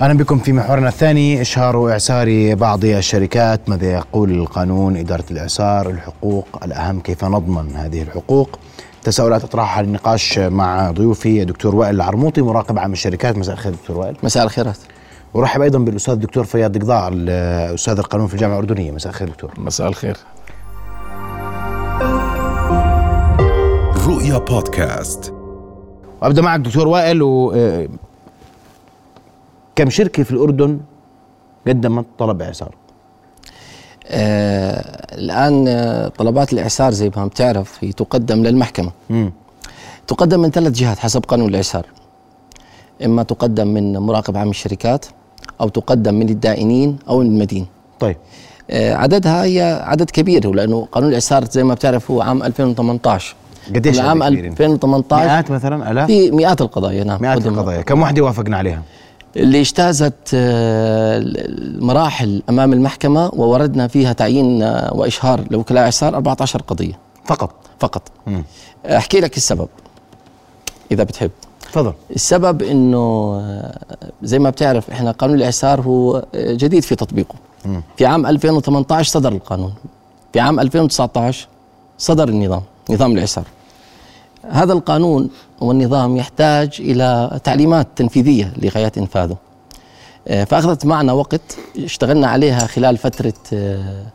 أهلا 0.00 0.14
بكم 0.14 0.38
في 0.38 0.52
محورنا 0.52 0.88
الثاني 0.88 1.40
إشهار 1.40 1.90
اعسار 1.90 2.54
بعض 2.54 2.84
الشركات 2.84 3.68
ماذا 3.68 3.92
يقول 3.92 4.30
القانون 4.30 4.96
إدارة 4.96 5.24
الإعسار 5.30 5.90
الحقوق 5.90 6.46
الأهم 6.64 7.00
كيف 7.00 7.24
نضمن 7.24 7.76
هذه 7.76 8.02
الحقوق؟ 8.02 8.58
تساؤلات 9.02 9.44
أطرحها 9.44 9.82
للنقاش 9.82 10.38
مع 10.38 10.90
ضيوفي 10.90 11.44
دكتور 11.44 11.74
وائل 11.74 11.94
العرموطي 11.94 12.42
مراقب 12.42 12.78
عام 12.78 12.92
الشركات. 12.92 13.38
مساء 13.38 13.54
الخير 13.54 13.72
دكتور 13.72 13.98
وائل. 13.98 14.16
مساء 14.22 14.44
الخيرات 14.44 14.78
ورحب 15.34 15.62
أيضا 15.62 15.78
بالأستاذ 15.78 16.14
الدكتور 16.14 16.44
فياض 16.44 16.78
قضاع 16.78 17.10
أستاذ 17.74 17.98
القانون 17.98 18.26
في 18.26 18.34
الجامعة 18.34 18.54
الأردنية. 18.54 18.90
مساء 18.90 19.10
الخير 19.10 19.28
دكتور. 19.28 19.50
مساء 19.58 19.88
الخير. 19.88 20.16
رؤيا 24.06 24.38
بودكاست. 24.38 25.32
وأبدأ 26.22 26.42
معك 26.42 26.60
دكتور 26.60 26.88
وائل 26.88 27.22
و 27.22 27.54
كم 29.76 29.90
شركة 29.90 30.22
في 30.22 30.30
الأردن 30.30 30.80
قدمت 31.68 32.06
طلب 32.18 32.42
إعسار؟ 32.42 32.74
آه 34.06 35.14
الآن 35.14 35.64
آه، 35.68 36.08
طلبات 36.08 36.52
الإعسار 36.52 36.92
زي 36.92 37.10
ما 37.16 37.26
بتعرف 37.26 37.84
هي 37.84 37.92
تقدم 37.92 38.42
للمحكمة. 38.42 38.90
م. 39.10 39.28
تقدم 40.06 40.40
من 40.40 40.50
ثلاث 40.50 40.72
جهات 40.72 40.98
حسب 40.98 41.24
قانون 41.24 41.48
الإعسار. 41.48 41.86
إما 43.04 43.22
تقدم 43.22 43.68
من 43.68 43.98
مراقب 43.98 44.36
عام 44.36 44.50
الشركات 44.50 45.06
أو 45.60 45.68
تقدم 45.68 46.14
من 46.14 46.28
الدائنين 46.28 46.96
أو 47.08 47.18
من 47.20 47.26
المدين. 47.26 47.66
طيب. 48.00 48.16
آه 48.70 48.94
عددها 48.94 49.44
هي 49.44 49.82
عدد 49.84 50.10
كبير 50.10 50.50
لأنه 50.54 50.88
قانون 50.92 51.08
الإعسار 51.08 51.44
زي 51.44 51.64
ما 51.64 51.74
بتعرف 51.74 52.10
هو 52.10 52.22
عام 52.22 52.42
2018 52.42 53.34
قديش 53.74 54.00
عام 54.00 54.22
2018 54.22 55.26
مئات 55.26 55.50
مثلا؟ 55.50 55.90
ألاف؟ 55.90 56.06
في 56.06 56.30
مئات 56.30 56.60
القضايا 56.60 57.04
نعم 57.04 57.22
مئات 57.22 57.46
القضايا. 57.46 57.82
كم 57.82 58.02
وحدة 58.02 58.22
وافقنا 58.22 58.56
عليها؟ 58.56 58.82
اللي 59.36 59.60
اجتازت 59.60 60.14
آه، 60.34 61.18
المراحل 61.18 62.42
أمام 62.48 62.72
المحكمة 62.72 63.30
ووردنا 63.34 63.88
فيها 63.88 64.12
تعيين 64.12 64.62
آه، 64.62 64.94
وإشهار 64.94 65.44
لوكلاء 65.50 65.84
إعسار 65.84 66.14
14 66.16 66.62
قضية. 66.62 66.98
فقط؟ 67.24 67.50
فقط. 67.80 68.02
مم. 68.26 68.44
أحكي 68.86 69.20
لك 69.20 69.36
السبب 69.36 69.68
إذا 70.92 71.04
بتحب. 71.04 71.30
تفضل. 71.72 71.92
السبب 72.14 72.62
إنه 72.62 72.98
آه، 73.42 73.78
زي 74.22 74.38
ما 74.38 74.50
بتعرف 74.50 74.90
إحنا 74.90 75.10
قانون 75.10 75.36
الإعسار 75.36 75.80
هو 75.80 76.24
جديد 76.34 76.82
في 76.82 76.94
تطبيقه. 76.94 77.34
مم. 77.64 77.82
في 77.96 78.06
عام 78.06 78.26
2018 78.26 79.10
صدر 79.10 79.32
القانون. 79.32 79.74
في 80.32 80.40
عام 80.40 80.60
2019 80.60 81.48
صدر 81.98 82.28
النظام 82.28 82.62
نظام 82.90 83.12
الإعسار. 83.12 83.44
هذا 84.50 84.72
القانون 84.72 85.30
والنظام 85.60 86.16
يحتاج 86.16 86.76
إلى 86.78 87.40
تعليمات 87.44 87.86
تنفيذية 87.96 88.52
لغاية 88.62 88.92
إنفاذه 88.98 89.36
آه، 90.28 90.44
فأخذت 90.44 90.86
معنا 90.86 91.12
وقت 91.12 91.58
اشتغلنا 91.78 92.26
عليها 92.26 92.66
خلال 92.66 92.96
فترة 92.96 93.34
آه، 93.52 94.06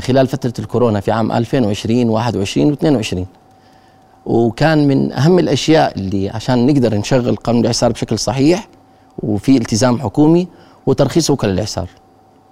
خلال 0.00 0.26
فترة 0.26 0.52
الكورونا 0.58 1.00
في 1.00 1.10
عام 1.10 1.32
2020 1.32 2.08
21 2.08 2.76
و22 2.76 3.16
وكان 4.26 4.88
من 4.88 5.12
أهم 5.12 5.38
الأشياء 5.38 5.98
اللي 5.98 6.30
عشان 6.30 6.66
نقدر 6.66 6.94
نشغل 6.94 7.36
قانون 7.36 7.60
الإعسار 7.60 7.92
بشكل 7.92 8.18
صحيح 8.18 8.68
وفي 9.22 9.56
التزام 9.56 10.00
حكومي 10.00 10.48
وترخيص 10.86 11.30
وكلاء 11.30 11.52
الإعسار 11.54 11.88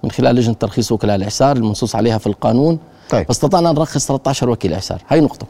من 0.04 0.10
خلال 0.10 0.36
لجنة 0.36 0.54
ترخيص 0.54 0.92
وكلاء 0.92 1.16
الإعسار 1.16 1.56
المنصوص 1.56 1.96
عليها 1.96 2.18
في 2.18 2.26
القانون 2.26 2.78
طيب. 3.10 3.26
فاستطعنا 3.26 3.72
نرخص 3.72 4.06
13 4.06 4.50
وكيل 4.50 4.72
إعسار 4.72 5.02
هاي 5.08 5.20
نقطة. 5.20 5.46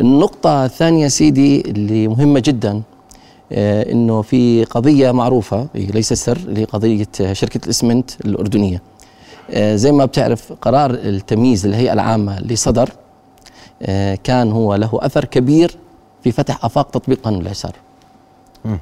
النقطة 0.00 0.64
الثانية 0.64 1.08
سيدي 1.08 1.60
اللي 1.60 2.08
مهمة 2.08 2.40
جدا 2.40 2.82
آه 3.52 3.92
إنه 3.92 4.22
في 4.22 4.64
قضية 4.64 5.10
معروفة 5.10 5.68
ليس 5.74 6.12
سر 6.12 6.36
اللي 6.36 6.64
قضية 6.64 7.06
شركة 7.32 7.64
الإسمنت 7.64 8.10
الأردنية. 8.24 8.82
آه 9.50 9.76
زي 9.76 9.92
ما 9.92 10.04
بتعرف 10.04 10.52
قرار 10.52 10.90
التمييز 10.90 11.66
للهيئة 11.66 11.92
العامة 11.92 12.38
اللي 12.38 12.56
صدر 12.56 12.90
آه 13.82 14.18
كان 14.24 14.52
هو 14.52 14.74
له 14.74 14.90
أثر 14.92 15.24
كبير 15.24 15.76
في 16.24 16.32
فتح 16.32 16.64
آفاق 16.64 16.90
تطبيق 16.90 17.20
قانون 17.20 17.40
الاعسار 17.40 17.72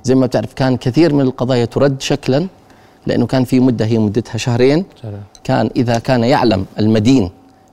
زي 0.05 0.15
ما 0.15 0.27
بتعرف 0.27 0.53
كان 0.55 0.77
كثير 0.77 1.15
من 1.15 1.21
القضايا 1.21 1.65
ترد 1.65 2.01
شكلا 2.01 2.47
لأنه 3.07 3.27
كان 3.27 3.45
في 3.45 3.61
مدة 3.61 3.85
هي 3.87 3.99
مدتها 3.99 4.37
شهرين. 4.39 4.85
كان 5.45 5.71
إذا 5.77 5.99
كان 5.99 6.25
يعلم 6.25 6.67
المدين 6.79 7.31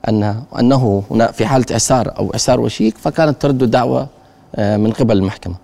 أن 0.08 0.42
أنه 0.60 1.02
هنا 1.10 1.32
في 1.32 1.46
حالة 1.46 1.64
إعسار 1.72 2.18
أو 2.18 2.32
إعسار 2.32 2.60
وشيك 2.60 2.98
فكانت 2.98 3.42
ترد 3.42 3.58
دعوة 3.70 4.08
آه، 4.56 4.76
من 4.76 4.92
قبل 4.92 5.16
المحكمة. 5.16 5.54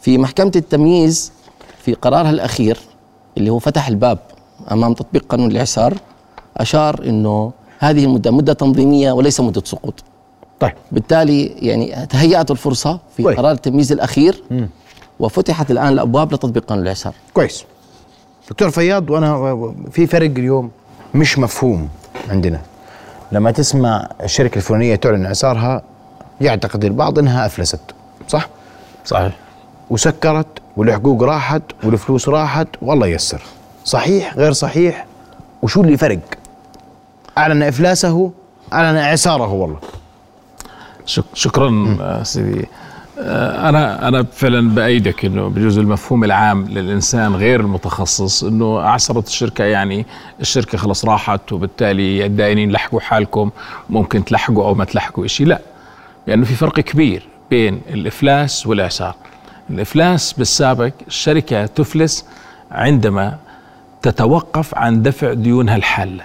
في 0.00 0.18
محكمة 0.18 0.52
التمييز 0.56 1.32
في 1.84 1.94
قرارها 1.94 2.30
الأخير 2.30 2.78
اللي 3.36 3.50
هو 3.50 3.58
فتح 3.58 3.88
الباب 3.88 4.18
أمام 4.72 4.94
تطبيق 4.94 5.24
قانون 5.28 5.50
الإعسار 5.50 5.94
أشار 6.56 7.02
أنه 7.04 7.52
هذه 7.78 8.04
المدة 8.04 8.30
مدة 8.30 8.52
تنظيمية 8.52 9.12
وليس 9.12 9.40
مدة 9.40 9.62
سقوط. 9.64 9.94
طيب. 10.60 10.72
بالتالي 10.92 11.44
يعني 11.46 12.06
تهيأت 12.06 12.50
الفرصة 12.50 13.00
في 13.16 13.22
طيب. 13.22 13.36
قرار 13.38 13.50
التمييز 13.52 13.92
الأخير 13.92 14.42
م. 14.50 14.66
وفتحت 15.20 15.70
الآن 15.70 15.88
الأبواب 15.88 16.34
لتطبيق 16.34 16.64
قانون 16.64 16.82
الإعسار. 16.82 17.14
كويس. 17.34 17.64
دكتور 18.50 18.70
فياض 18.70 19.10
وأنا 19.10 19.74
في 19.90 20.06
فرق 20.06 20.30
اليوم 20.30 20.70
مش 21.14 21.38
مفهوم 21.38 21.88
عندنا. 22.30 22.60
لما 23.32 23.50
تسمع 23.50 24.08
الشركة 24.24 24.56
الفلانية 24.56 24.96
تعلن 24.96 25.26
اعسارها 25.26 25.82
يعتقد 26.40 26.84
البعض 26.84 27.18
إنها 27.18 27.46
أفلست 27.46 27.80
صح؟ 28.28 28.48
صحيح. 29.04 29.32
وسكرت 29.90 30.46
والحقوق 30.76 31.22
راحت 31.22 31.62
والفلوس 31.84 32.28
راحت 32.28 32.68
والله 32.82 33.06
يسر. 33.06 33.42
صحيح؟ 33.84 34.34
غير 34.36 34.52
صحيح؟ 34.52 35.06
وشو 35.62 35.80
اللي 35.80 35.96
فرق؟ 35.96 36.18
أعلن 37.38 37.62
إفلاسه 37.62 38.30
أعلن 38.72 38.96
اعساره 38.96 39.52
والله. 39.52 39.78
شكرا 41.34 42.22
سيدي 42.22 42.60
آه، 42.60 42.66
أنا 43.20 44.08
أنا 44.08 44.22
فعلا 44.22 44.70
بأيدك 44.74 45.24
إنه 45.24 45.48
بجوز 45.48 45.78
المفهوم 45.78 46.24
العام 46.24 46.64
للإنسان 46.68 47.34
غير 47.34 47.60
المتخصص 47.60 48.44
إنه 48.44 48.80
اعسرت 48.80 49.26
الشركة 49.26 49.64
يعني 49.64 50.06
الشركة 50.40 50.78
خلص 50.78 51.04
راحت 51.04 51.52
وبالتالي 51.52 52.26
الدائنين 52.26 52.70
لحقوا 52.70 53.00
حالكم 53.00 53.50
ممكن 53.90 54.24
تلحقوا 54.24 54.64
أو 54.64 54.74
ما 54.74 54.84
تلحقوا 54.84 55.26
شيء 55.26 55.46
لا. 55.46 55.60
لأنه 56.26 56.44
في 56.44 56.54
فرق 56.54 56.80
كبير 56.80 57.22
بين 57.50 57.80
الإفلاس 57.90 58.66
والإعسار. 58.66 59.14
الإفلاس 59.70 60.32
بالسابق 60.32 60.90
الشركة 61.06 61.66
تفلس 61.66 62.24
عندما 62.70 63.38
تتوقف 64.02 64.74
عن 64.74 65.02
دفع 65.02 65.32
ديونها 65.32 65.76
الحالة. 65.76 66.24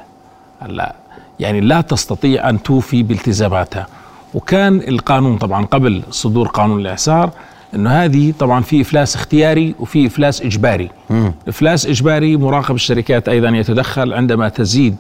هلا 0.61 0.95
يعني 1.39 1.61
لا 1.61 1.81
تستطيع 1.81 2.49
أن 2.49 2.63
توفي 2.63 3.03
بالتزاماتها. 3.03 3.87
وكان 4.33 4.81
القانون 4.87 5.37
طبعا 5.37 5.65
قبل 5.65 6.01
صدور 6.11 6.47
قانون 6.47 6.79
الإعسار 6.79 7.31
إنه 7.75 7.89
هذه 7.89 8.33
طبعا 8.39 8.61
في 8.61 8.81
إفلاس 8.81 9.15
اختياري 9.15 9.75
وفي 9.79 10.07
إفلاس 10.07 10.41
إجباري. 10.41 10.89
مم. 11.09 11.33
إفلاس 11.47 11.85
إجباري 11.85 12.37
مراقب 12.37 12.75
الشركات 12.75 13.29
أيضا 13.29 13.49
يتدخل 13.49 14.13
عندما 14.13 14.49
تزيد 14.49 14.95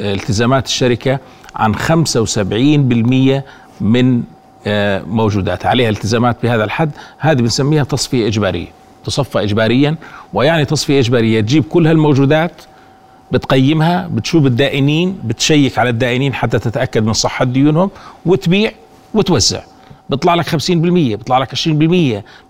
التزامات 0.00 0.66
الشركة 0.66 1.18
عن 1.56 1.74
75% 1.74 3.42
من 3.80 4.22
آه، 4.66 5.02
موجودات. 5.02 5.66
عليها 5.66 5.88
التزامات 5.90 6.36
بهذا 6.42 6.64
الحد. 6.64 6.90
هذه 7.18 7.36
بنسميها 7.40 7.84
تصفية 7.84 8.26
إجبارية. 8.26 8.66
تصفى 9.04 9.42
اجباريا 9.42 9.96
ويعني 10.32 10.64
تصفية 10.64 10.98
إجبارية 11.00 11.40
تجيب 11.40 11.64
كل 11.64 11.86
هالموجودات 11.86 12.52
بتقيمها 13.32 14.08
بتشوف 14.12 14.46
الدائنين 14.46 15.18
بتشيك 15.24 15.78
على 15.78 15.90
الدائنين 15.90 16.34
حتى 16.34 16.58
تتأكد 16.58 17.04
من 17.04 17.12
صحة 17.12 17.44
ديونهم 17.44 17.90
وتبيع 18.26 18.72
وتوزع. 19.14 19.60
بيطلع 20.10 20.34
لك 20.34 20.46
50% 20.48 20.70
بيطلع 21.16 21.38
لك 21.38 21.54
20% 21.54 21.68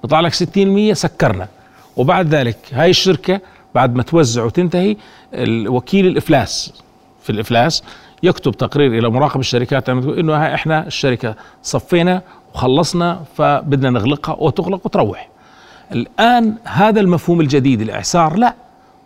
بيطلع 0.02 0.20
لك 0.20 0.34
60% 0.34 0.92
سكرنا. 0.92 1.48
وبعد 1.96 2.34
ذلك 2.34 2.56
هاي 2.72 2.90
الشركة 2.90 3.40
بعد 3.74 3.94
ما 3.94 4.02
توزع 4.02 4.44
وتنتهي 4.44 4.96
وكيل 5.66 6.06
الإفلاس 6.06 6.72
في 7.22 7.30
الإفلاس 7.30 7.82
يكتب 8.22 8.52
تقرير 8.52 8.98
إلى 8.98 9.08
مراقب 9.10 9.40
الشركات 9.40 9.88
إنه 9.88 10.54
إحنا 10.54 10.86
الشركة 10.86 11.34
صفينا 11.62 12.22
وخلصنا 12.54 13.22
فبدنا 13.36 13.90
نغلقها 13.90 14.34
وتغلق 14.38 14.80
وتروح. 14.86 15.28
الآن 15.92 16.54
هذا 16.64 17.00
المفهوم 17.00 17.40
الجديد 17.40 17.80
الاعسار 17.80 18.36
لا. 18.36 18.54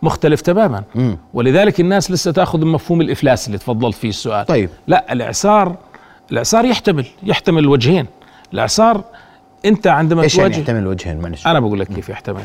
مختلف 0.01 0.41
تماما. 0.41 0.83
مم. 0.95 1.17
ولذلك 1.33 1.79
الناس 1.79 2.11
لسه 2.11 2.31
تأخذ 2.31 2.65
مفهوم 2.65 3.01
الإفلاس 3.01 3.47
اللي 3.47 3.57
تفضلت 3.57 3.95
فيه 3.95 4.09
السؤال. 4.09 4.45
طيب. 4.45 4.69
لا 4.87 5.13
الاعسار 5.13 5.75
الاعسار 6.31 6.65
يحتمل 6.65 7.05
يحتمل 7.23 7.63
الوجهين 7.63 8.05
الاعسار 8.53 9.03
أنت 9.65 9.87
عندما 9.87 10.23
إيش 10.23 10.37
يعني 10.37 10.57
يحتمل 10.57 10.79
الوجهين 10.79 11.19
معلش. 11.19 11.47
أنا 11.47 11.59
بقول 11.59 11.79
لك 11.79 11.87
كيف 11.87 12.09
يحتمل. 12.09 12.41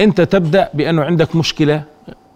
أنت 0.00 0.20
تبدأ 0.20 0.70
بأنه 0.74 1.02
عندك 1.02 1.36
مشكلة 1.36 1.82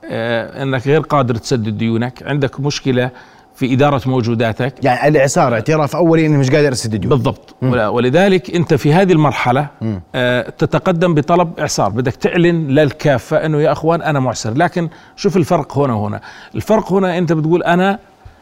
آه 0.05 0.63
أنك 0.63 0.87
غير 0.87 1.01
قادر 1.01 1.35
تسدد 1.35 1.79
ديونك 1.79 2.23
عندك 2.23 2.61
مشكلة 2.61 3.11
في 3.55 3.73
إدارة 3.75 4.03
موجوداتك. 4.06 4.85
يعني 4.85 5.09
الاعسار 5.09 5.55
اعتراف 5.55 5.97
أولي 5.97 6.27
اني 6.27 6.37
مش 6.39 6.51
قادر 6.51 6.73
اسد 6.73 6.95
ديون 6.97 7.09
بالضبط. 7.11 7.55
ولا- 7.62 7.89
ولذلك 7.89 8.55
أنت 8.55 8.75
في 8.75 8.93
هذه 8.93 9.12
المرحلة 9.12 9.67
آه 10.15 10.51
تتقدم 10.59 11.15
بطلب 11.15 11.59
إعسار. 11.61 11.89
بدك 11.91 12.15
تعلن 12.17 12.67
للكافه 12.69 13.37
إنه 13.47 13.61
يا 13.61 13.73
أخوان 13.73 14.03
أنا 14.03 14.21
معسر. 14.21 14.55
لكن 14.56 14.89
شوف 15.17 15.37
الفرق 15.37 15.79
هنا 15.79 15.95
وهنا. 15.95 16.21
الفرق 16.55 16.93
هنا 16.93 17.19
أنت 17.19 17.33
بتقول 17.33 17.62
أنا 17.62 17.99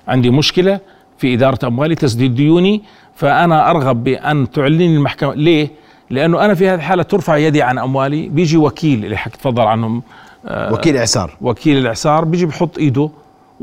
عندي 0.08 0.30
مشكلة 0.30 0.80
في 1.18 1.34
إدارة 1.34 1.58
أموالي 1.66 1.94
تسديد 1.94 2.34
ديوني 2.34 2.82
فأنا 3.16 3.70
أرغب 3.70 4.04
بأن 4.04 4.50
تعلني 4.50 4.96
المحكمة. 4.96 5.34
ليه؟ 5.34 5.68
لأنه 6.10 6.44
أنا 6.44 6.54
في 6.54 6.68
هذه 6.68 6.74
الحالة 6.74 7.02
ترفع 7.02 7.36
يدي 7.36 7.62
عن 7.62 7.78
أموالي 7.78 8.28
بيجي 8.28 8.56
وكيل 8.56 9.04
اللي 9.04 9.16
حكي 9.16 9.38
تفضل 9.38 9.62
عنهم 9.62 10.02
آه 10.46 10.72
وكيل 10.72 10.96
إعسار. 10.96 11.36
وكيل 11.40 11.78
الإعسار 11.78 12.24
بيجي 12.24 12.46
بحط 12.46 12.78
إيده 12.78 13.10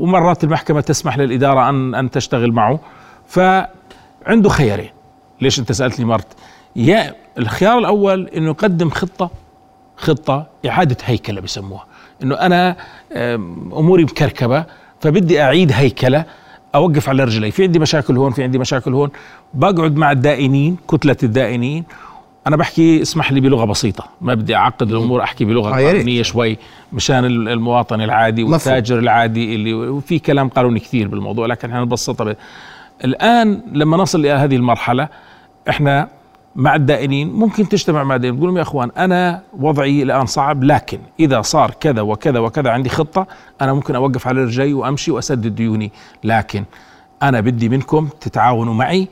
ومرات 0.00 0.44
المحكمة 0.44 0.80
تسمح 0.80 1.18
للإدارة 1.18 1.68
ان 1.70 1.94
أن 1.94 2.10
تشتغل 2.10 2.52
معه. 2.52 2.80
فعنده 3.26 4.48
خيارين. 4.48 4.90
ليش 5.40 5.60
أنت 5.60 5.72
سألتني 5.72 6.04
مرت؟ 6.04 6.26
يا 6.76 7.14
الخيار 7.38 7.78
الأول 7.78 8.28
إنه 8.28 8.48
يقدم 8.50 8.90
خطة 8.90 9.30
خطة 9.96 10.46
إعادة 10.66 10.96
هيكلة 11.04 11.40
بسموها 11.40 11.86
إنه 12.22 12.34
أنا 12.34 12.76
آم، 13.12 13.72
أموري 13.74 14.04
مكركبة 14.04 14.64
فبدي 15.00 15.42
أعيد 15.42 15.72
هيكلة 15.72 16.24
أوقف 16.74 17.08
على 17.08 17.24
رجلي. 17.24 17.50
في 17.50 17.62
عندي 17.62 17.78
مشاكل 17.78 18.16
هون 18.16 18.32
في 18.32 18.42
عندي 18.42 18.58
مشاكل 18.58 18.94
هون. 18.94 19.10
بقعد 19.54 19.96
مع 19.96 20.12
الدائنين 20.12 20.76
كتلة 20.88 21.16
الدائنين 21.22 21.84
أنا 22.46 22.56
بحكي 22.56 23.02
اسمح 23.02 23.32
لي 23.32 23.40
بلغة 23.40 23.64
بسيطة. 23.64 24.04
ما 24.20 24.34
بدي 24.34 24.56
أعقد 24.56 24.90
الأمور 24.90 25.22
أحكي 25.22 25.44
بلغة 25.44 25.68
آه،. 25.68 25.86
قانونية 25.86 26.22
شوي. 26.22 26.58
مشان 26.92 27.24
ال- 27.24 27.48
المواطن 27.48 28.00
العادي. 28.00 28.42
والتاجر 28.42 28.98
العادي 28.98 29.54
اللي 29.54 29.74
وفي 29.74 30.18
كلام 30.18 30.48
قانوني 30.48 30.80
كثير 30.80 31.08
بالموضوع 31.08 31.46
لكن 31.46 31.68
إحنا 31.68 31.80
نبسطها 31.80 32.36
الآن 33.04 33.62
لما 33.72 33.96
نصل 33.96 34.20
إلى 34.20 34.30
هذه 34.30 34.56
المرحلة 34.56 35.08
إحنا 35.68 36.08
مع 36.56 36.74
الدائنين 36.74 37.32
ممكن 37.32 37.68
تجتمع 37.68 38.04
مع 38.04 38.14
الدائنين. 38.14 38.38
تقول 38.38 38.48
لهم 38.48 38.56
يا 38.56 38.62
إخوان 38.62 38.90
أنا 38.98 39.42
وضعي 39.58 40.02
الآن 40.02 40.26
صعب 40.26 40.64
لكن 40.64 40.98
إذا 41.20 41.42
صار 41.42 41.70
كذا 41.80 42.00
وكذا 42.00 42.38
وكذا 42.38 42.70
عندي 42.70 42.88
خطة 42.88 43.26
أنا 43.60 43.72
ممكن 43.72 43.94
أوقف 43.94 44.26
على 44.26 44.44
رجلي 44.44 44.72
وأمشي 44.72 45.10
وأسدد 45.10 45.54
ديوني. 45.54 45.92
لكن 46.24 46.64
أنا 47.22 47.40
بدي 47.40 47.68
منكم 47.68 48.08
تتعاونوا 48.20 48.74
معي. 48.74 49.08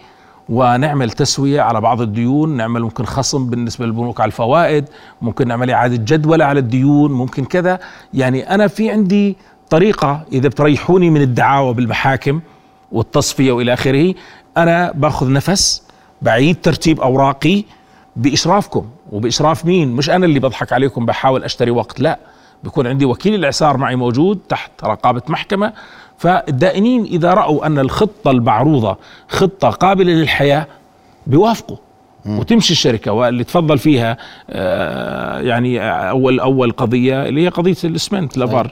ونعمل 0.49 1.11
تسوية 1.11 1.61
على 1.61 1.81
بعض 1.81 2.00
الديون 2.00 2.56
نعمل 2.56 2.83
ممكن 2.83 3.05
خصم 3.05 3.50
بالنسبة 3.50 3.87
للبنوك 3.87 4.21
على 4.21 4.27
الفوائد 4.29 4.89
ممكن 5.23 5.49
نعمل 5.49 5.71
إعادة 5.71 5.97
جدولة 5.97 6.45
على 6.45 6.61
الديون 6.61 7.12
ممكن 7.12 7.45
كذا. 7.45 7.79
يعني 8.15 8.55
أنا 8.55 8.67
في 8.67 8.91
عندي 8.91 9.37
طريقة 9.71 10.25
إذا 10.33 10.49
بتريحوني 10.49 11.11
من 11.11 11.21
الدعاوى 11.21 11.75
بالمحاكم 11.75 12.41
والتصفية 12.93 13.53
وإلى 13.53 13.73
آخره 13.73 14.15
أنا 14.56 14.93
باخذ 14.93 15.33
نفس 15.33 15.83
بعيد 16.23 16.56
ترتيب 16.62 17.00
أوراقي 17.00 17.65
بإشرافكم. 18.17 18.87
وبإشراف 19.12 19.65
مين؟ 19.67 19.89
مش 19.93 20.11
أنا 20.11 20.27
اللي 20.27 20.41
بضحك 20.41 20.73
عليكم 20.73 21.06
بحاول 21.06 21.45
أشتري 21.45 21.71
وقت 21.71 22.00
لا. 22.00 22.19
بيكون 22.65 22.87
عندي 22.87 23.05
وكيل 23.05 23.35
الإعسار 23.35 23.77
معي 23.77 23.97
موجود 23.97 24.39
تحت 24.49 24.71
رقابة 24.85 25.23
محكمة 25.29 25.73
فالدائنين 26.19 27.05
إذا 27.05 27.35
رأوا 27.35 27.67
أن 27.67 27.79
الخطة 27.79 28.31
المعروضة 28.31 28.97
خطة 29.29 29.70
قابلة 29.70 30.12
للحياة 30.12 30.67
بيوافقوا 31.26 31.76
وتمشي 32.26 32.73
الشركة. 32.73 33.12
واللي 33.12 33.44
تفضل 33.44 33.79
فيها 33.79 34.17
آه، 34.50 35.41
يعني 35.41 35.81
أول 36.11 36.41
أول 36.41 36.73
قضية 36.73 37.23
اللي 37.29 37.44
هي 37.44 37.49
قضية 37.49 37.76
الإسمنت 37.85 38.38
لافارج. 38.38 38.70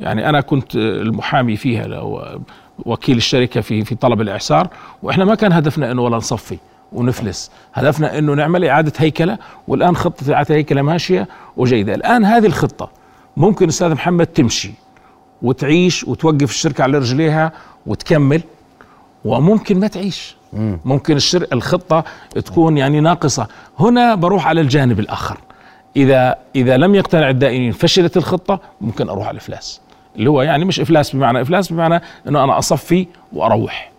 يعني 0.00 0.28
أنا 0.28 0.40
كنت 0.40 0.74
المحامي 0.76 1.56
فيها 1.56 1.86
لو 1.86 2.22
وكيل 2.78 3.16
الشركة 3.16 3.60
في 3.60 3.84
في 3.84 3.94
طلب 3.94 4.20
الإعسار 4.20 4.68
وإحنا 5.02 5.24
ما 5.24 5.34
كان 5.34 5.52
هدفنا 5.52 5.90
إنه 5.92 6.02
ولا 6.02 6.16
نصفي 6.16 6.58
ونفلس. 6.92 7.50
هدفنا 7.74 8.18
إنه 8.18 8.34
نعمل 8.34 8.64
إعادة 8.64 8.92
هيكلة 8.96 9.38
والآن 9.68 9.96
خطة 9.96 10.34
إعادة 10.34 10.54
هيكلة 10.54 10.82
ماشية 10.82 11.28
وجيدة. 11.56 11.94
الآن 11.94 12.24
هذه 12.24 12.46
الخطة 12.46 12.90
ممكن 13.36 13.68
أستاذ 13.68 13.92
محمد 13.92 14.26
تمشي. 14.26 14.70
وتعيش 15.42 16.04
وتوقف 16.04 16.50
الشركة 16.50 16.82
على 16.82 16.98
رجليها 16.98 17.52
وتكمل 17.86 18.42
وممكن 19.24 19.80
ما 19.80 19.86
تعيش. 19.86 20.36
ممكن 20.84 21.16
الشر... 21.16 21.46
الخطة 21.52 22.04
تكون 22.44 22.76
يعني 22.76 23.00
ناقصة. 23.00 23.46
هنا 23.78 24.14
بروح 24.14 24.46
على 24.46 24.60
الجانب 24.60 25.00
الآخر. 25.00 25.38
إذا 25.96 26.34
إذا 26.56 26.76
لم 26.76 26.94
يقتنع 26.94 27.30
الدائنين 27.30 27.72
فشلت 27.72 28.16
الخطة 28.16 28.60
ممكن 28.80 29.08
أروح 29.08 29.26
على 29.26 29.34
الافلاس 29.34 29.80
اللي 30.16 30.30
هو 30.30 30.42
يعني 30.42 30.64
مش 30.64 30.80
إفلاس 30.80 31.16
بمعنى 31.16 31.40
إفلاس 31.42 31.72
بمعنى 31.72 32.00
إنه 32.28 32.44
أنا 32.44 32.58
أصفي 32.58 33.06
وأروح. 33.32 33.92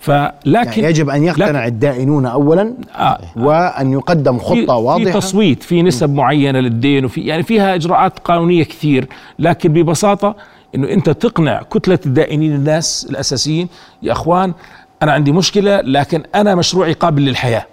فلكن 0.00 0.70
يعني 0.80 0.82
يجب 0.82 1.10
أن 1.10 1.24
يقتنع 1.24 1.66
الدائنون 1.66 2.26
اولا 2.26 2.74
آه. 2.96 3.18
وأن 3.36 3.92
يقدم 3.92 4.38
في- 4.38 4.44
خطة 4.44 4.54
في 4.66 4.72
واضحة. 4.72 5.18
تصويت 5.20 5.62
في 5.62 5.82
نسب 5.82 6.14
معينة 6.14 6.60
للدين 6.60 7.04
وفي 7.04 7.20
يعني 7.20 7.42
فيها 7.42 7.74
إجراءات 7.74 8.18
قانونية 8.18 8.62
كثير 8.64 9.08
لكن 9.38 9.72
ببساطة 9.72 10.34
إنه 10.74 10.88
أنت 10.88 11.10
تقنع 11.10 11.62
كتلة 11.62 11.98
الدائنين 12.06 12.54
الناس 12.54 13.06
الأساسيين 13.10 13.68
يا 14.02 14.12
أخوان 14.12 14.52
أنا 15.02 15.12
عندي 15.12 15.32
مشكلة 15.32 15.80
لكن 15.80 16.22
أنا 16.34 16.54
مشروعي 16.54 16.92
قابل 16.92 17.22
للحياة. 17.22 17.66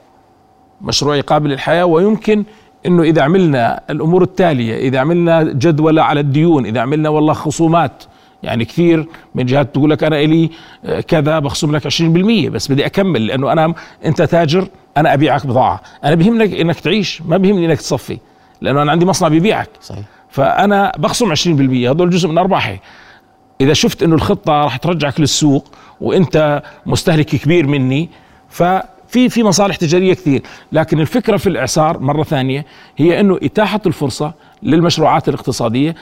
مشروعي 0.81 1.21
قابل 1.21 1.49
للحياة 1.49 1.85
ويمكن 1.85 2.43
إنه 2.85 3.03
إذا 3.03 3.21
عملنا 3.21 3.81
الأمور 3.89 4.23
التالية 4.23 4.77
إذا 4.87 4.99
عملنا 4.99 5.43
جدول 5.43 5.99
على 5.99 6.19
الديون 6.19 6.65
إذا 6.65 6.79
عملنا 6.81 7.09
والله 7.09 7.33
خصومات 7.33 8.03
يعني 8.47 8.65
كثير 8.65 9.05
من 9.35 9.45
جهات 9.45 9.73
تقول 9.73 9.89
لك 9.89 10.03
أنا 10.03 10.19
إلي 10.19 10.49
آه، 10.85 11.01
كذا 11.01 11.39
بخصم 11.39 11.75
لك 11.75 11.87
20% 11.87 12.49
بس 12.49 12.71
بدي 12.71 12.85
أكمل 12.85 13.27
لأنه 13.27 13.51
أنا 13.51 13.73
أنت 14.05 14.21
تاجر 14.21 14.67
أنا 14.97 15.13
أبيعك 15.13 15.47
بضاعة. 15.47 15.81
أنا 16.03 16.15
بيهمنك 16.15 16.53
إنك 16.53 16.79
تعيش 16.79 17.21
ما 17.21 17.37
بيهمني 17.37 17.65
إنك 17.65 17.77
تصفي 17.77 18.17
لأنه 18.61 18.81
أنا 18.81 18.91
عندي 18.91 19.05
مصنع 19.05 19.27
بيبيعك. 19.27 19.69
صحيح. 19.81 20.03
فأنا 20.29 20.91
بخصم 20.97 21.35
20% 21.35 21.39
هذول 21.89 22.09
جزء 22.09 22.29
من 22.29 22.37
أرباحي. 22.37 22.79
إذا 23.61 23.73
شفت 23.73 24.03
إنه 24.03 24.15
الخطة 24.15 24.53
راح 24.53 24.77
ترجعك 24.77 25.19
للسوق 25.19 25.67
وإنت 26.01 26.63
مستهلك 26.85 27.25
كبير 27.25 27.67
مني 27.67 28.09
ففي 28.49 29.29
في 29.29 29.43
مصالح 29.43 29.75
تجارية 29.75 30.13
كثير. 30.13 30.41
لكن 30.71 30.99
الفكرة 30.99 31.37
في 31.37 31.49
الاعسار 31.49 31.99
مرة 31.99 32.23
ثانية 32.23 32.65
هي 32.97 33.19
إنه 33.19 33.39
إتاحة 33.43 33.81
الفرصة 33.85 34.33
للمشروعات 34.63 35.29
الاقتصادية 35.29 35.95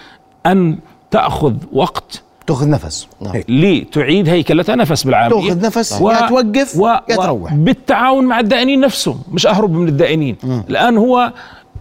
أن 0.46 0.78
تأخذ 1.12 1.56
وقت 1.72 2.25
تأخذ 2.48 2.70
نفس. 2.70 3.08
نعم. 3.22 3.34
هيك. 3.34 3.46
لتعيد 3.50 4.30
هيكلتها 4.30 4.76
نفس 4.76 5.04
بالعامية. 5.04 5.50
تأخذ 5.50 5.66
نفس 5.66 5.92
يا 5.92 6.28
توقف 6.28 6.76
يا 7.10 7.16
تروح 7.16 7.54
بالتعاون 7.54 8.26
مع 8.26 8.40
الدائنين 8.40 8.80
نفسهم 8.80 9.22
مش 9.32 9.48
أهرب 9.48 9.72
من 9.72 9.88
الدائنين. 9.88 10.38
الآن 10.70 10.98
هو 10.98 11.34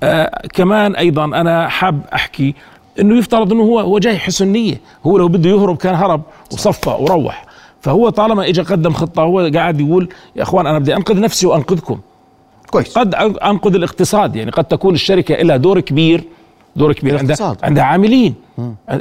آه 0.02 0.42
كمان 0.52 0.94
أيضا 0.94 1.24
أنا 1.24 1.68
حاب 1.68 2.00
أحكي 2.14 2.54
إنه 3.00 3.18
يفترض 3.18 3.52
إنه 3.52 3.62
هو 3.62 3.80
هو 3.80 3.98
جاي 3.98 4.18
حسن 4.18 4.48
نيه 4.48 4.80
هو 5.06 5.18
لو 5.18 5.28
بده 5.28 5.50
يهرب 5.50 5.76
كان 5.76 5.94
هرب 5.94 6.22
وصفى 6.52 6.90
وروح. 6.90 7.44
فهو 7.80 8.08
طالما 8.08 8.48
اجى 8.48 8.62
قدم 8.62 8.92
خطة 8.92 9.22
هو 9.22 9.50
قاعد 9.54 9.80
يقول 9.80 10.08
يا 10.36 10.42
أخوان 10.42 10.66
أنا 10.66 10.78
بدي 10.78 10.96
أنقذ 10.96 11.20
نفسي 11.20 11.46
وأنقذكم. 11.46 12.00
كويس. 12.70 12.98
قد 12.98 13.14
أنقذ 13.42 13.74
الاقتصاد. 13.74 14.36
يعني 14.36 14.50
قد 14.50 14.64
تكون 14.64 14.94
الشركة 14.94 15.34
لها 15.34 15.56
دور 15.56 15.80
كبير 15.80 16.24
دور 16.76 16.92
كبير. 16.92 17.18
عندها. 17.18 17.56
عندها 17.62 17.84
عاملين. 17.84 18.34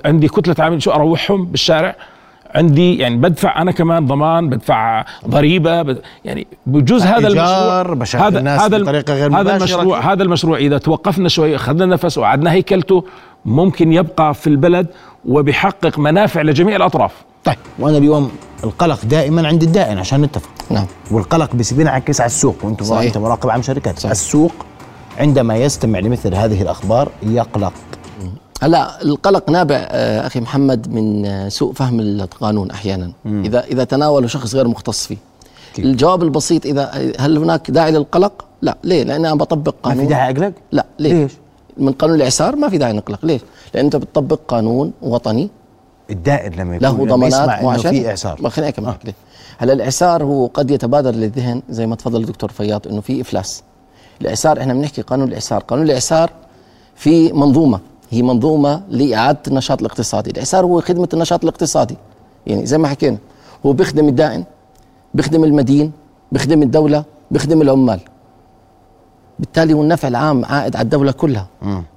عندي 0.05 0.27
كتلة 0.27 0.55
عاملين 0.59 0.79
شو 0.79 0.91
أروحهم 0.91 1.45
بالشارع. 1.45 1.95
عندي 2.55 2.97
يعني 2.97 3.15
بدفع 3.15 3.61
أنا 3.61 3.71
كمان 3.71 4.05
ضمان 4.05 4.49
بدفع 4.49 5.05
ضريبة 5.27 5.81
بد 5.81 6.01
يعني 6.25 6.47
بجوز 6.65 7.03
هذا 7.03 7.27
المشروع. 7.27 7.83
مشاكل 7.83 8.37
الناس 8.37 8.67
بطريقة 8.67 9.13
غير 9.13 9.39
هذا 9.39 9.55
المشروع 9.55 9.97
كيف؟ 9.97 10.09
هذا 10.09 10.23
المشروع 10.23 10.57
إذا 10.57 10.77
توقفنا 10.77 11.29
شوي 11.29 11.55
أخذنا 11.55 11.85
نفس 11.85 12.17
وعدنا 12.17 12.51
هيكلته 12.51 13.05
ممكن 13.45 13.93
يبقى 13.93 14.33
في 14.33 14.47
البلد 14.47 14.87
وبيحقق 15.25 15.99
منافع 15.99 16.41
لجميع 16.41 16.75
الأطراف. 16.75 17.11
طيب 17.43 17.57
وأنا 17.79 17.97
اليوم 17.97 18.31
القلق 18.63 19.05
دائما 19.05 19.47
عند 19.47 19.63
الدائن 19.63 19.97
عشان 19.97 20.21
نتفق. 20.21 20.49
نعم. 20.69 20.85
والقلق 21.11 21.49
بينعكس 21.71 22.21
على 22.21 22.27
السوق 22.27 22.55
وأنتم. 22.63 22.93
أنت 22.93 23.17
مراقب 23.17 23.49
عام 23.49 23.61
شركات 23.61 23.99
صحيح. 23.99 24.11
السوق 24.11 24.51
عندما 25.17 25.57
يستمع 25.57 25.99
لمثل 25.99 26.35
هذه 26.35 26.61
الأخبار 26.61 27.11
يقلق. 27.23 27.73
هلا 28.61 29.01
القلق 29.01 29.49
نابع 29.49 29.75
آه، 29.75 30.27
أخي 30.27 30.39
محمد 30.39 30.93
من 30.93 31.25
آه، 31.25 31.49
سوء 31.49 31.73
فهم 31.73 31.99
القانون 31.99 32.71
أحيانا. 32.71 33.11
إذا 33.25 33.63
إذا 33.63 33.83
تناوله 33.83 34.27
شخص 34.27 34.55
غير 34.55 34.67
مختص 34.67 35.07
فيه. 35.07 35.17
كيف؟ 35.73 35.85
الجواب 35.85 36.23
البسيط 36.23 36.65
إذا 36.65 36.91
هل 37.19 37.37
هناك 37.37 37.71
داعي 37.71 37.91
للقلق؟ 37.91 38.45
لا. 38.61 38.77
ليه؟ 38.83 39.03
لأن 39.03 39.25
أنا 39.25 39.35
بطبق 39.35 39.75
ما 39.83 39.89
قانون. 39.89 40.03
في 40.03 40.09
داعي 40.09 40.31
أقلق؟ 40.31 40.53
لا. 40.71 40.85
ليه؟ 40.99 41.13
ليش؟ 41.13 41.31
من 41.77 41.91
قانون 41.91 42.15
الإعسار 42.15 42.55
ما 42.55 42.69
في 42.69 42.77
داعي 42.77 42.93
نقلق. 42.93 43.25
ليش؟ 43.25 43.41
لأن 43.73 43.85
أنت 43.85 43.95
بتطبق 43.95 44.39
قانون 44.47 44.93
وطني. 45.01 45.49
الدائن 46.09 46.53
لما 46.53 46.75
يكون 46.75 47.07
له 47.07 47.15
ضمانات 47.15 47.63
معينة. 47.63 47.81
في 47.81 48.09
إعسار. 48.09 48.41
ما 48.41 48.49
خليني 48.49 48.69
أكمل. 48.69 48.93
لك 49.05 49.15
هلا 49.57 49.73
الإعسار 49.73 50.23
هو 50.23 50.45
قد 50.45 50.71
يتبادر 50.71 51.11
للذهن 51.11 51.61
زي 51.69 51.87
ما 51.87 51.95
تفضل 51.95 52.21
الدكتور 52.21 52.51
فياض 52.51 52.87
إنه 52.87 53.01
في 53.01 53.21
إفلاس. 53.21 53.63
الإعسار 54.23 54.59
إحنا 54.59 54.73
بنحكي 54.73 55.01
قانون 55.01 55.27
الإعسار. 55.27 55.61
قانون 55.61 55.85
الإعسار 55.85 56.29
في 56.95 57.33
منظومة 57.33 57.79
هي 58.11 58.21
منظومة 58.21 58.81
لإعادة 58.89 59.39
النشاط 59.47 59.79
الاقتصادي. 59.79 60.31
الإعسار 60.31 60.65
هو 60.65 60.81
خدمة 60.81 61.09
النشاط 61.13 61.43
الاقتصادي. 61.43 61.97
يعني 62.47 62.65
زي 62.65 62.77
ما 62.77 62.87
حكينا 62.87 63.17
هو 63.65 63.73
بيخدم 63.73 64.07
الدائن 64.07 64.43
بيخدم 65.13 65.43
المدين 65.43 65.91
بيخدم 66.31 66.63
الدولة 66.63 67.03
بيخدم 67.31 67.61
العمال. 67.61 67.99
بالتالي 69.39 69.73
هو 69.73 69.81
النفع 69.81 70.07
العام 70.07 70.45
عائد 70.45 70.75
على 70.75 70.83
الدولة 70.83 71.11
كلها. 71.11 71.47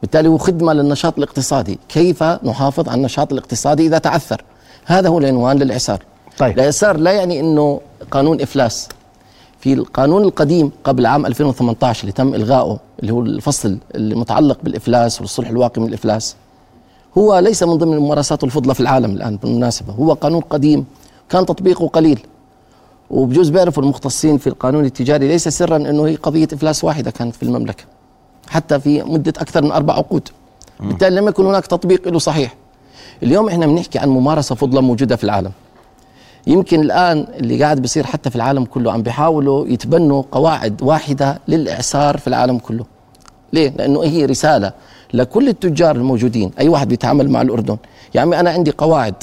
بالتالي 0.00 0.28
هو 0.28 0.38
خدمة 0.38 0.72
للنشاط 0.72 1.16
الاقتصادي. 1.18 1.78
كيف 1.88 2.22
نحافظ 2.22 2.88
على 2.88 2.98
النشاط 2.98 3.32
الاقتصادي 3.32 3.86
إذا 3.86 3.98
تعثر؟ 3.98 4.44
هذا 4.86 5.08
هو 5.08 5.18
العنوان 5.18 5.58
للإعسار. 5.58 6.02
طيب. 6.38 6.54
الإعسار 6.54 6.96
لا 6.96 7.12
يعني 7.12 7.40
أنه 7.40 7.80
قانون 8.10 8.40
إفلاس. 8.40 8.88
في 9.66 9.72
القانون 9.72 10.22
القديم 10.22 10.70
قبل 10.84 11.06
عام 11.06 11.26
2018 11.26 12.00
اللي 12.00 12.12
تم 12.12 12.34
إلغائه 12.34 12.78
اللي 13.00 13.12
هو 13.12 13.20
الفصل 13.20 13.78
المتعلق 13.94 14.58
بالإفلاس 14.62 15.20
والصلح 15.20 15.48
الواقع 15.48 15.82
من 15.82 15.88
الإفلاس. 15.88 16.36
هو 17.18 17.38
ليس 17.38 17.62
من 17.62 17.74
ضمن 17.74 17.92
الممارسات 17.92 18.44
الفضلى 18.44 18.74
في 18.74 18.80
العالم 18.80 19.10
الآن 19.10 19.36
بالمناسبة. 19.36 19.92
هو 19.92 20.12
قانون 20.12 20.40
قديم 20.40 20.84
كان 21.28 21.46
تطبيقه 21.46 21.88
قليل. 21.88 22.20
وبجوز 23.10 23.48
بيعرفوا 23.48 23.82
المختصين 23.82 24.38
في 24.38 24.46
القانون 24.46 24.84
التجاري 24.84 25.28
ليس 25.28 25.48
سرا 25.48 25.76
إنه 25.76 26.06
هي 26.06 26.14
قضية 26.14 26.48
إفلاس 26.52 26.84
واحدة 26.84 27.10
كانت 27.10 27.34
في 27.34 27.42
المملكة 27.42 27.84
حتى 28.48 28.80
في 28.80 29.02
مدة 29.02 29.32
أكثر 29.38 29.62
من 29.62 29.72
أربع 29.72 29.94
عقود. 29.94 30.28
بالتالي 30.80 31.16
لم 31.16 31.28
يكن 31.28 31.46
هناك 31.46 31.66
تطبيق 31.66 32.08
له 32.08 32.18
صحيح. 32.18 32.54
اليوم 33.22 33.48
إحنا 33.48 33.66
بنحكي 33.66 33.98
عن 33.98 34.08
ممارسة 34.08 34.54
فضلى 34.54 34.82
موجودة 34.82 35.16
في 35.16 35.24
العالم. 35.24 35.52
يمكن 36.46 36.80
الآن 36.80 37.26
اللي 37.34 37.62
قاعد 37.62 37.80
بيصير 37.80 38.06
حتى 38.06 38.30
في 38.30 38.36
العالم 38.36 38.64
كله 38.64 38.92
عم 38.92 39.02
بيحاولوا 39.02 39.66
يتبنوا 39.66 40.22
قواعد 40.32 40.82
واحدة 40.82 41.38
للاعسار 41.48 42.18
في 42.18 42.26
العالم 42.26 42.58
كله. 42.58 42.84
ليه؟ 43.52 43.72
لأنه 43.76 44.02
هي 44.02 44.24
رسالة 44.24 44.72
لكل 45.14 45.48
التجار 45.48 45.96
الموجودين. 45.96 46.50
أي 46.58 46.68
واحد 46.68 46.88
بيتعامل 46.88 47.30
مع 47.30 47.42
الأردن. 47.42 47.76
يعني 48.14 48.40
أنا 48.40 48.50
عندي 48.50 48.70
قواعد 48.70 49.14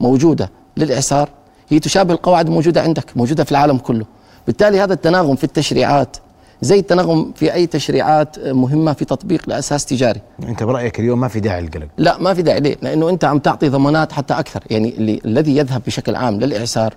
موجودة 0.00 0.50
للاعسار 0.76 1.28
هي 1.68 1.78
تشابه 1.78 2.14
القواعد 2.14 2.46
الموجودة 2.46 2.82
عندك 2.82 3.16
موجودة 3.16 3.44
في 3.44 3.52
العالم 3.52 3.78
كله. 3.78 4.04
بالتالي 4.46 4.80
هذا 4.80 4.92
التناغم 4.92 5.36
في 5.36 5.44
التشريعات 5.44 6.16
زي 6.62 6.78
التناغم 6.78 7.32
في 7.36 7.54
أي 7.54 7.66
تشريعات 7.66 8.38
مهمة 8.38 8.92
في 8.92 9.04
تطبيق 9.04 9.48
لأساس 9.48 9.86
تجاري. 9.86 10.20
أنت 10.48 10.62
برأيك 10.62 11.00
اليوم 11.00 11.20
ما 11.20 11.28
في 11.28 11.40
داعي 11.40 11.60
للقلق؟ 11.60 11.86
لا 11.98 12.18
ما 12.18 12.34
في 12.34 12.42
داعي. 12.42 12.60
ليه؟ 12.60 12.76
لأنه 12.82 13.08
أنت 13.08 13.24
عم 13.24 13.38
تعطي 13.38 13.68
ضمانات 13.68 14.12
حتى 14.12 14.34
أكثر. 14.34 14.64
يعني 14.70 14.88
اللي 14.88 15.20
الذي 15.24 15.56
يذهب 15.56 15.82
بشكل 15.86 16.14
عام 16.16 16.40
للإعسار 16.40 16.94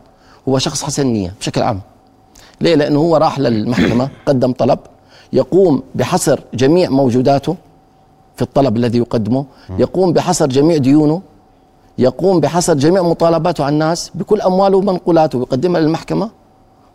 هو 0.50 0.57
شخص 0.57 0.84
حسن 0.84 1.07
نية 1.07 1.34
بشكل 1.39 1.62
عام. 1.62 1.81
ليه؟ 2.62 2.75
لأنه 2.75 3.00
هو 3.00 3.17
راح 3.17 3.39
للمحكمة 3.39 4.10
قدم 4.25 4.51
طلب 4.51 4.79
يقوم 5.34 5.84
بحصر 5.95 6.39
جميع 6.53 6.89
موجوداته 6.89 7.55
في 8.36 8.41
الطلب 8.41 8.77
الذي 8.77 8.98
يقدمه 8.98 9.45
يقوم 9.79 10.13
بحصر 10.13 10.48
جميع 10.48 10.77
ديونه 10.77 11.22
يقوم 11.98 12.39
بحصر 12.39 12.74
جميع 12.74 13.01
مطالباته 13.01 13.63
على 13.63 13.74
الناس 13.74 14.12
بكل 14.15 14.41
أمواله 14.41 14.77
ومنقولاته 14.77 15.38
ويقدمها 15.38 15.81
للمحكمة. 15.81 16.29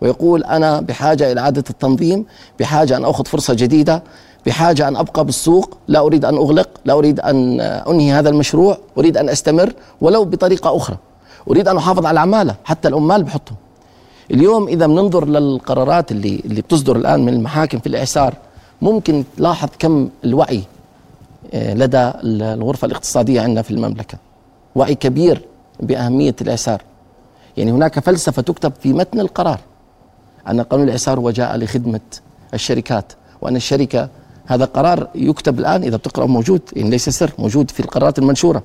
ويقول 0.01 0.45
أنا 0.45 0.81
بحاجة 0.81 1.33
إلى 1.33 1.41
إعادة 1.41 1.65
التنظيم 1.71 2.25
بحاجة 2.61 2.97
أن 2.97 3.05
أخذ 3.05 3.25
فرصة 3.25 3.55
جديدة 3.55 4.03
بحاجة 4.47 4.89
أن 4.89 4.97
أبقى 4.97 5.25
بالسوق 5.25 5.79
لا 5.89 6.01
أريد 6.01 6.25
أن 6.25 6.35
أغلق 6.37 6.69
لا 6.85 6.95
أريد 6.95 7.21
أن 7.21 7.61
أنهي 7.61 8.13
هذا 8.13 8.29
المشروع 8.29 8.79
أريد 8.99 9.17
أن 9.17 9.29
أستمر 9.29 9.73
ولو 10.01 10.25
بطريقة 10.25 10.77
أخرى. 10.77 10.97
أريد 11.51 11.69
أن 11.69 11.77
أحافظ 11.77 12.07
على 12.07 12.15
العمالة 12.15 12.55
حتى 12.65 12.89
العمال 12.89 13.23
بحطهم. 13.23 13.57
اليوم 14.31 14.69
إذا 14.69 14.87
بننظر 14.87 15.25
للقرارات 15.29 16.13
اللي 16.13 16.43
اللي 16.45 16.61
بتصدر 16.61 16.97
الآن 16.97 17.25
من 17.25 17.33
المحاكم 17.33 17.79
في 17.79 17.87
الإعسار 17.87 18.35
ممكن 18.83 19.25
تلاحظ 19.37 19.69
كم 19.79 20.09
الوعي 20.25 20.63
آه، 21.55 21.75
لدى 21.75 22.13
الغرفة 22.25 22.87
الاقتصادية 22.87 23.41
عندنا 23.41 23.63
في 23.63 23.71
المملكة. 23.71 24.19
وعي 24.75 24.95
كبير 24.95 25.43
بأهمية 25.81 26.37
الإعسار. 26.41 26.83
يعني 27.57 27.73
هناك 27.73 27.99
فلسفة 28.01 28.43
تكتب 28.43 28.73
في 28.83 28.93
متن 28.93 29.21
القرار. 29.21 29.61
أن 30.49 30.61
قانون 30.61 30.87
الإعسار 30.87 31.19
هو 31.19 31.31
جاء 31.31 31.57
لخدمة 31.57 32.01
الشركات 32.55 33.13
وأن 33.41 33.57
الشركة 33.57 34.09
هذا 34.47 34.65
قرار 34.65 35.09
يكتب 35.15 35.59
الآن 35.59 35.83
إذا 35.83 35.97
بتقرأ 35.97 36.27
موجود 36.27 36.61
يعني 36.77 36.91
ليس 36.91 37.09
سر 37.09 37.31
موجود 37.39 37.71
في 37.71 37.81
القرارات 37.81 38.19
المنشورة. 38.19 38.63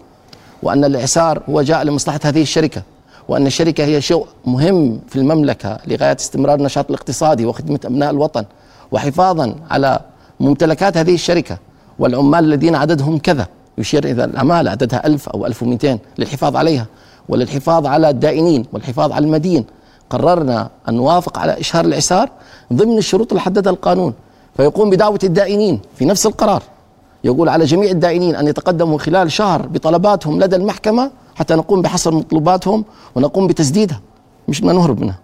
وأن 0.64 0.86
الإعسار 0.86 1.42
هو 1.50 1.62
جاء 1.62 1.84
لمصلحة 1.84 2.20
هذه 2.24 2.42
الشركة 2.42 2.82
وأن 3.28 3.48
الشركة 3.48 3.84
هي 3.86 4.02
شيء 4.02 4.26
مهم 4.46 5.00
في 5.10 5.16
المملكة 5.16 5.78
لغاية 5.88 6.16
استمرار 6.20 6.60
النشاط 6.60 6.90
الاقتصادي 6.90 7.46
وخدمة 7.46 7.80
أبناء 7.86 8.10
الوطن. 8.10 8.46
وحفاظا 8.92 9.56
على 9.70 10.00
ممتلكات 10.40 10.98
هذه 10.98 11.14
الشركة 11.14 11.58
والعمال 12.00 12.44
الذين 12.46 12.76
عددهم 12.76 13.18
كذا. 13.18 13.48
يشير 13.78 14.06
إذا 14.06 14.26
العمالة 14.26 14.72
عددها 14.72 15.08
ألف 15.08 15.30
أو 15.30 15.46
ألف 15.46 15.64
ومئتين 15.64 16.00
للحفاظ 16.18 16.56
عليها 16.56 16.86
وللحفاظ 17.30 17.86
على 17.86 18.10
الدائنين 18.10 18.66
والحفاظ 18.74 19.12
على 19.12 19.26
المدين 19.26 19.66
قررنا 20.10 20.70
أن 20.90 20.94
نوافق 20.94 21.38
على 21.38 21.60
إشهار 21.60 21.86
العسار 21.86 22.30
ضمن 22.74 22.98
الشروط 22.98 23.32
اللي 23.32 23.42
حددها 23.42 23.74
القانون. 23.74 24.14
فيقوم 24.58 24.90
بدعوة 24.90 25.20
الدائنين 25.24 25.80
في 25.96 26.06
نفس 26.06 26.26
القرار. 26.26 26.64
يقول 27.24 27.50
على 27.50 27.66
جميع 27.66 27.92
الدائنين 27.92 28.36
أن 28.36 28.48
يتقدموا 28.48 29.00
خلال 29.00 29.32
شهر 29.32 29.62
بطلباتهم 29.68 30.40
لدى 30.40 30.56
المحكمة 30.56 31.12
حتى 31.36 31.56
نقوم 31.56 31.82
بحصر 31.82 32.14
مطلوباتهم 32.14 32.86
ونقوم 33.16 33.48
بتسديدها. 33.48 34.02
مش 34.48 34.64
ما 34.64 34.74
نهرب 34.74 35.00
منها. 35.00 35.20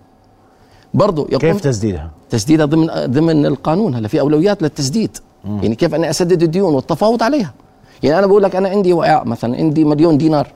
برضو 0.94 1.28
يقوم 1.32 1.52
كيف 1.52 1.62
تسديدها؟ 1.62 2.10
تسديدها 2.30 2.66
ضمن 2.66 2.88
ضمن 3.06 3.46
القانون. 3.46 3.96
هلا 3.96 4.08
في 4.08 4.20
أولويات 4.20 4.62
للتسديد. 4.62 5.18
مم. 5.46 5.60
يعني 5.64 5.76
كيف 5.76 5.96
اني 5.96 6.10
أسدد 6.10 6.44
الديون 6.44 6.74
والتفاوض 6.74 7.24
عليها؟ 7.24 7.54
يعني 8.04 8.20
أنا 8.20 8.28
بقول 8.28 8.44
لك 8.44 8.56
أنا 8.56 8.70
عندي 8.70 8.94
وعاء 8.94 9.26
مثلا 9.26 9.58
عندي 9.58 9.84
مليون 9.84 10.18
دينار. 10.18 10.48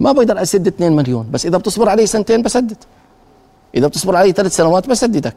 ما 0.00 0.12
بقدر 0.12 0.42
أسد 0.42 0.66
2 0.66 0.92
مليون. 0.96 1.26
بس 1.32 1.46
إذا 1.46 1.58
بتصبر 1.58 1.88
علي 1.88 2.06
سنتين 2.06 2.42
بسدد. 2.42 2.76
إذا 3.76 3.86
بتصبر 3.86 4.16
علي 4.16 4.32
ثلاث 4.32 4.56
سنوات 4.56 4.88
بسددك 4.88 5.34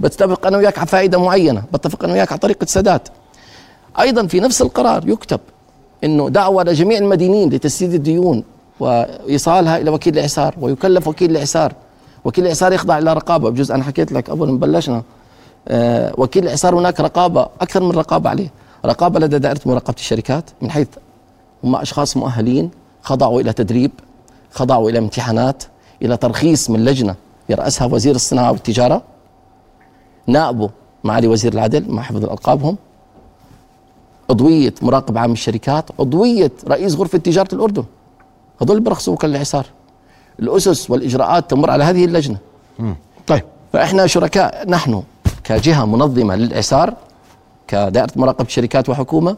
بتفق 0.00 0.46
أنا 0.46 0.56
وياك 0.56 0.78
على 0.78 0.86
فائدة 0.86 1.18
معينة 1.18 1.62
بتفق 1.74 2.04
أنا 2.04 2.12
وياك 2.12 2.32
على 2.32 2.38
طريقة 2.38 2.66
سداد. 2.66 3.00
أيضا 4.00 4.26
في 4.26 4.40
نفس 4.40 4.62
القرار 4.62 5.08
يكتب 5.08 5.40
إنه 6.04 6.28
دعوة 6.28 6.62
لجميع 6.62 6.98
المدينين 6.98 7.50
لتسديد 7.50 7.94
الديون 7.94 8.44
وايصالها 8.80 9.78
إلى 9.78 9.90
وكيل 9.90 10.14
الاعسار 10.14 10.54
ويكلف 10.60 11.08
وكيل 11.08 11.30
الاعسار 11.30 11.72
وكيل 12.24 12.44
الاعسار 12.44 12.72
يخضع 12.72 12.98
إلى 12.98 13.12
رقابة. 13.12 13.50
بجزء 13.50 13.74
أنا 13.74 13.84
حكيت 13.84 14.12
لك 14.12 14.30
أول 14.30 14.50
ما 14.50 14.58
بلشنا 14.58 15.02
آه 15.68 16.14
وكيل 16.16 16.44
الاعسار 16.44 16.74
هناك 16.74 17.00
رقابة 17.00 17.48
أكثر 17.60 17.82
من 17.82 17.90
رقابة 17.90 18.30
عليه. 18.30 18.48
رقابة 18.84 19.20
لدى 19.20 19.38
دائرة 19.38 19.60
مراقبة 19.66 19.96
الشركات 19.98 20.44
من 20.62 20.70
حيث 20.70 20.88
هم 21.64 21.76
أشخاص 21.76 22.16
مؤهلين 22.16 22.70
خضعوا 23.02 23.40
إلى 23.40 23.52
تدريب 23.52 23.90
خضعوا 24.52 24.90
إلى 24.90 24.98
امتحانات 24.98 25.62
إلى 26.02 26.16
ترخيص 26.16 26.70
من 26.70 26.84
لجنة. 26.84 27.14
يرأسها 27.50 27.86
وزير 27.86 28.14
الصناعة 28.14 28.52
والتجارة. 28.52 29.02
نائبه 30.26 30.70
معالي 31.04 31.28
وزير 31.28 31.52
العدل 31.52 31.90
مع 31.90 32.02
حفظ 32.02 32.24
ألقابهم. 32.24 32.76
عضوية 34.30 34.74
مراقب 34.82 35.18
عام 35.18 35.32
الشركات. 35.32 35.90
عضوية 36.00 36.52
رئيس 36.68 36.94
غرفة 36.94 37.18
تجارة 37.18 37.48
الأردن. 37.52 37.84
هذول 38.62 38.80
برخصوا 38.80 39.14
وكل 39.14 39.30
العسار 39.30 39.66
الأسس 40.40 40.90
والإجراءات 40.90 41.50
تمر 41.50 41.70
على 41.70 41.84
هذه 41.84 42.04
اللجنة. 42.04 42.38
طيب. 43.26 43.42
فإحنا 43.72 44.06
شركاء 44.06 44.70
نحن 44.70 45.02
كجهة 45.44 45.84
منظمة 45.84 46.36
للإعسار 46.36 46.94
كدائرة 47.68 48.10
مراقبة 48.16 48.48
شركات 48.48 48.88
وحكومة 48.88 49.36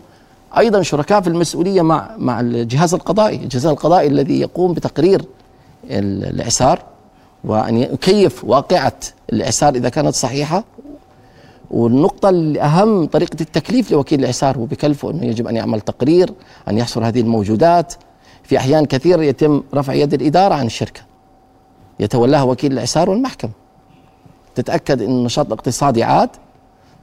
أيضا 0.59 0.83
شركاء 0.83 1.21
في 1.21 1.29
المسؤولية 1.29 1.83
مع 1.83 2.11
مع 2.19 2.41
الجهاز 2.41 2.95
القضائي، 2.95 3.37
الجهاز 3.37 3.67
القضائي 3.67 4.09
الذي 4.09 4.41
يقوم 4.41 4.75
بتقرير 4.75 5.25
الاعسار 5.85 6.83
وأن 7.45 7.77
يكيف 7.77 8.45
واقعة 8.45 8.99
الإعسار 9.33 9.75
إذا 9.75 9.89
كانت 9.89 10.15
صحيحة. 10.15 10.65
والنقطة 11.71 12.29
الأهم 12.29 13.07
طريقة 13.07 13.37
التكليف 13.41 13.91
لوكيل 13.91 14.21
الإعسار 14.21 14.57
هو 14.57 14.65
بكلفه 14.65 15.11
أنه 15.11 15.25
يجب 15.25 15.47
أن 15.47 15.57
يعمل 15.57 15.81
تقرير 15.81 16.33
أن 16.69 16.79
يحصر 16.79 17.09
هذه 17.09 17.21
الموجودات. 17.21 17.95
في 18.43 18.59
أحيان 18.59 18.85
كثيرة 18.87 19.23
يتم 19.23 19.63
رفع 19.75 19.93
يد 19.93 20.15
الإدارة 20.15 20.55
عن 20.55 20.67
الشركة. 20.67 21.01
يتولاها 22.01 22.43
وكيل 22.43 22.73
الإعسار 22.73 23.11
والمحكمة. 23.11 23.51
تتأكد 24.55 25.03
أن 25.03 25.11
النشاط 25.11 25.47
الاقتصادي 25.47 26.03
عاد 26.03 26.31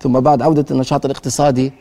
ثم 0.01 0.19
بعد 0.19 0.41
عودة 0.41 0.65
النشاط 0.72 1.05
الاقتصادي 1.05 1.74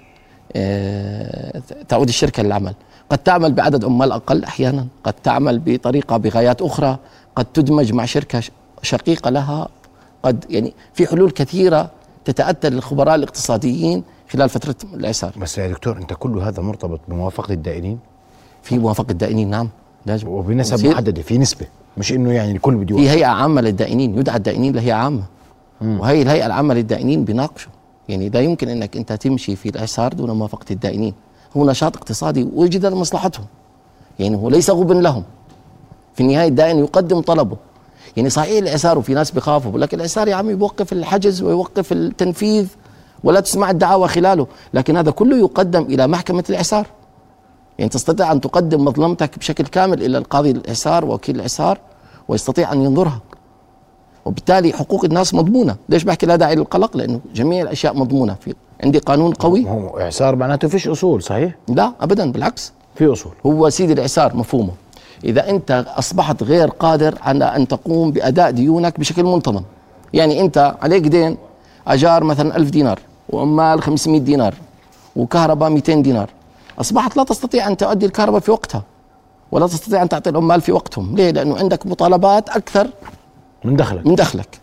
آه، 0.57 1.63
تعود 1.89 2.09
الشركة 2.09 2.43
للعمل. 2.43 2.75
قد 3.11 3.19
تعمل 3.19 3.53
بعدد 3.53 3.85
عمال 3.85 4.13
أقل 4.13 4.45
أحيانا 4.45 4.87
قد 5.05 5.13
تعمل 5.13 5.59
بطريقة 5.59 6.17
بغايات 6.17 6.63
أخرى 6.63 6.99
قد 7.39 7.45
تدمج 7.45 7.93
مع 7.93 8.05
شركة 8.05 8.43
شقيقة 8.83 9.31
لها 9.31 9.69
قد 10.23 10.45
يعني 10.51 10.75
في 10.95 11.07
حلول 11.07 11.31
كثيرة 11.31 11.91
تتأتى 12.25 12.71
للخبراء 12.71 13.15
الاقتصاديين 13.15 14.05
خلال 14.31 14.49
فترة 14.49 14.75
الإعسار 14.95 15.33
بس 15.37 15.59
يا 15.59 15.69
دكتور 15.69 15.97
أنت 15.97 16.13
كل 16.13 16.39
هذا 16.39 16.63
مرتبط 16.63 17.01
بموافقة 17.09 17.53
الدائنين؟ 17.53 17.99
في 18.63 18.79
موافقة 18.79 19.11
الدائنين 19.11 19.51
نعم. 19.51 19.69
لازم 20.07 20.29
وبنسب 20.29 20.87
محددة 20.87 21.23
في 21.23 21.39
نسبة. 21.39 21.67
مش 21.97 22.13
إنه 22.13 22.33
يعني 22.33 22.53
الكل 22.53 22.75
بده 22.77 22.97
في 22.97 23.11
هيئة 23.11 23.27
عامة 23.27 23.61
للدائنين 23.61 24.19
يدعى 24.19 24.37
الدائنين 24.37 24.77
لهيئة 24.77 24.95
عامة. 24.95 25.23
وهي 25.83 26.23
الهيئة 26.23 26.47
العامة 26.47 26.75
للدائنين 26.75 27.25
بيناقشوا. 27.25 27.73
يعني 28.09 28.29
لا 28.29 28.41
يمكن 28.41 28.69
إنك 28.69 28.97
أنت 28.97 29.13
تمشي 29.13 29.57
في 29.57 29.69
الاعسار 29.69 30.13
دون 30.13 30.31
موافقة 30.31 30.67
الدائنين. 30.71 31.15
هو 31.57 31.71
نشاط 31.71 31.97
اقتصادي 31.97 32.49
وجد 32.55 32.87
لمصلحتهم. 32.87 33.47
يعني 34.19 34.37
هو 34.37 34.49
ليس 34.49 34.71
غبن 34.71 35.01
لهم. 35.01 35.25
في 36.19 36.25
النهاية 36.25 36.49
الدائن 36.49 36.79
يقدم 36.79 37.21
طلبه. 37.21 37.57
يعني 38.17 38.31
صحيح 38.31 38.59
الإعسار 38.59 38.99
وفي 38.99 39.15
ناس 39.15 39.31
بيخافوا 39.31 39.71
بقول 39.71 39.81
لك 39.81 39.95
الإعسار 39.95 40.29
يا 40.29 40.35
عمي 40.35 40.55
بيوقف 40.55 40.93
الحجز 40.93 41.43
ويوقف 41.43 41.93
التنفيذ 41.93 42.67
ولا 43.25 43.41
تسمع 43.41 43.71
الدعاوى 43.71 44.09
خلاله 44.09 44.47
لكن 44.75 44.97
هذا 44.97 45.11
كله 45.11 45.37
يقدم 45.37 45.83
إلى 45.83 46.07
محكمة 46.07 46.45
الإعسار. 46.51 46.87
يعني 47.79 47.89
تستطيع 47.89 48.33
أن 48.33 48.41
تقدم 48.41 48.85
مظلمتك 48.85 49.39
بشكل 49.39 49.65
كامل 49.65 50.03
إلى 50.03 50.19
القاضي 50.19 50.51
الإعسار 50.51 51.05
ووكيل 51.05 51.37
الإعسار 51.37 51.79
ويستطيع 52.29 52.73
أن 52.73 52.83
ينظرها. 52.83 53.21
وبالتالي 54.25 54.73
حقوق 54.73 55.05
الناس 55.05 55.35
مضمونة. 55.35 55.77
ليش 55.89 56.05
بحكي 56.05 56.27
لا 56.27 56.37
داعي 56.37 56.55
للقلق؟ 56.55 56.97
لأنه 56.97 57.21
جميع 57.35 57.63
الأشياء 57.63 57.97
مضمونة. 57.97 58.37
في 58.41 58.55
عندي 58.85 58.99
قانون 58.99 59.33
قوي. 59.33 59.69
هو 59.69 60.01
إعسار 60.01 60.37
معناته 60.37 60.69
فيش 60.69 60.89
أصول 60.89 61.23
صحيح؟ 61.23 61.55
لا 61.69 61.93
ابدا 62.01 62.33
بالعكس. 62.33 62.73
في 62.95 63.13
أصول. 63.13 63.33
هو 63.47 63.71
سيدي 63.71 63.93
الإعسار 63.93 64.37
مفهومه. 64.37 64.73
إذا 65.25 65.51
أنت 65.51 65.85
أصبحت 65.99 66.43
غير 66.43 66.69
قادر 66.69 67.19
على 67.23 67.45
أن 67.45 67.69
تقوم 67.69 68.11
بأداء 68.11 68.51
ديونك 68.51 69.01
بشكل 69.01 69.25
منتظم. 69.25 69.63
يعني 70.13 70.41
أنت 70.41 70.77
عليك 70.83 71.07
دين 71.07 71.37
أجار 71.87 72.25
مثلا 72.25 72.57
ألف 72.57 72.71
دينار 72.71 72.99
وعمال 73.31 73.83
500 73.83 74.21
دينار 74.21 74.55
وكهرباء 75.17 75.71
200 75.71 75.95
دينار. 75.95 76.31
أصبحت 76.81 77.17
لا 77.17 77.25
تستطيع 77.25 77.69
أن 77.69 77.77
تؤدي 77.77 78.07
الكهرباء 78.07 78.41
في 78.41 78.51
وقتها 78.51 78.83
ولا 79.53 79.67
تستطيع 79.67 80.03
أن 80.03 80.09
تعطي 80.09 80.31
العمال 80.31 80.61
في 80.61 80.73
وقتهم. 80.73 81.17
ليه؟ 81.17 81.31
لأنه 81.31 81.59
عندك 81.59 81.87
مطالبات 81.87 82.49
أكثر 82.49 82.89
من 83.65 83.77
دخلك. 83.77 84.07
من 84.07 84.15
دخلك. 84.15 84.61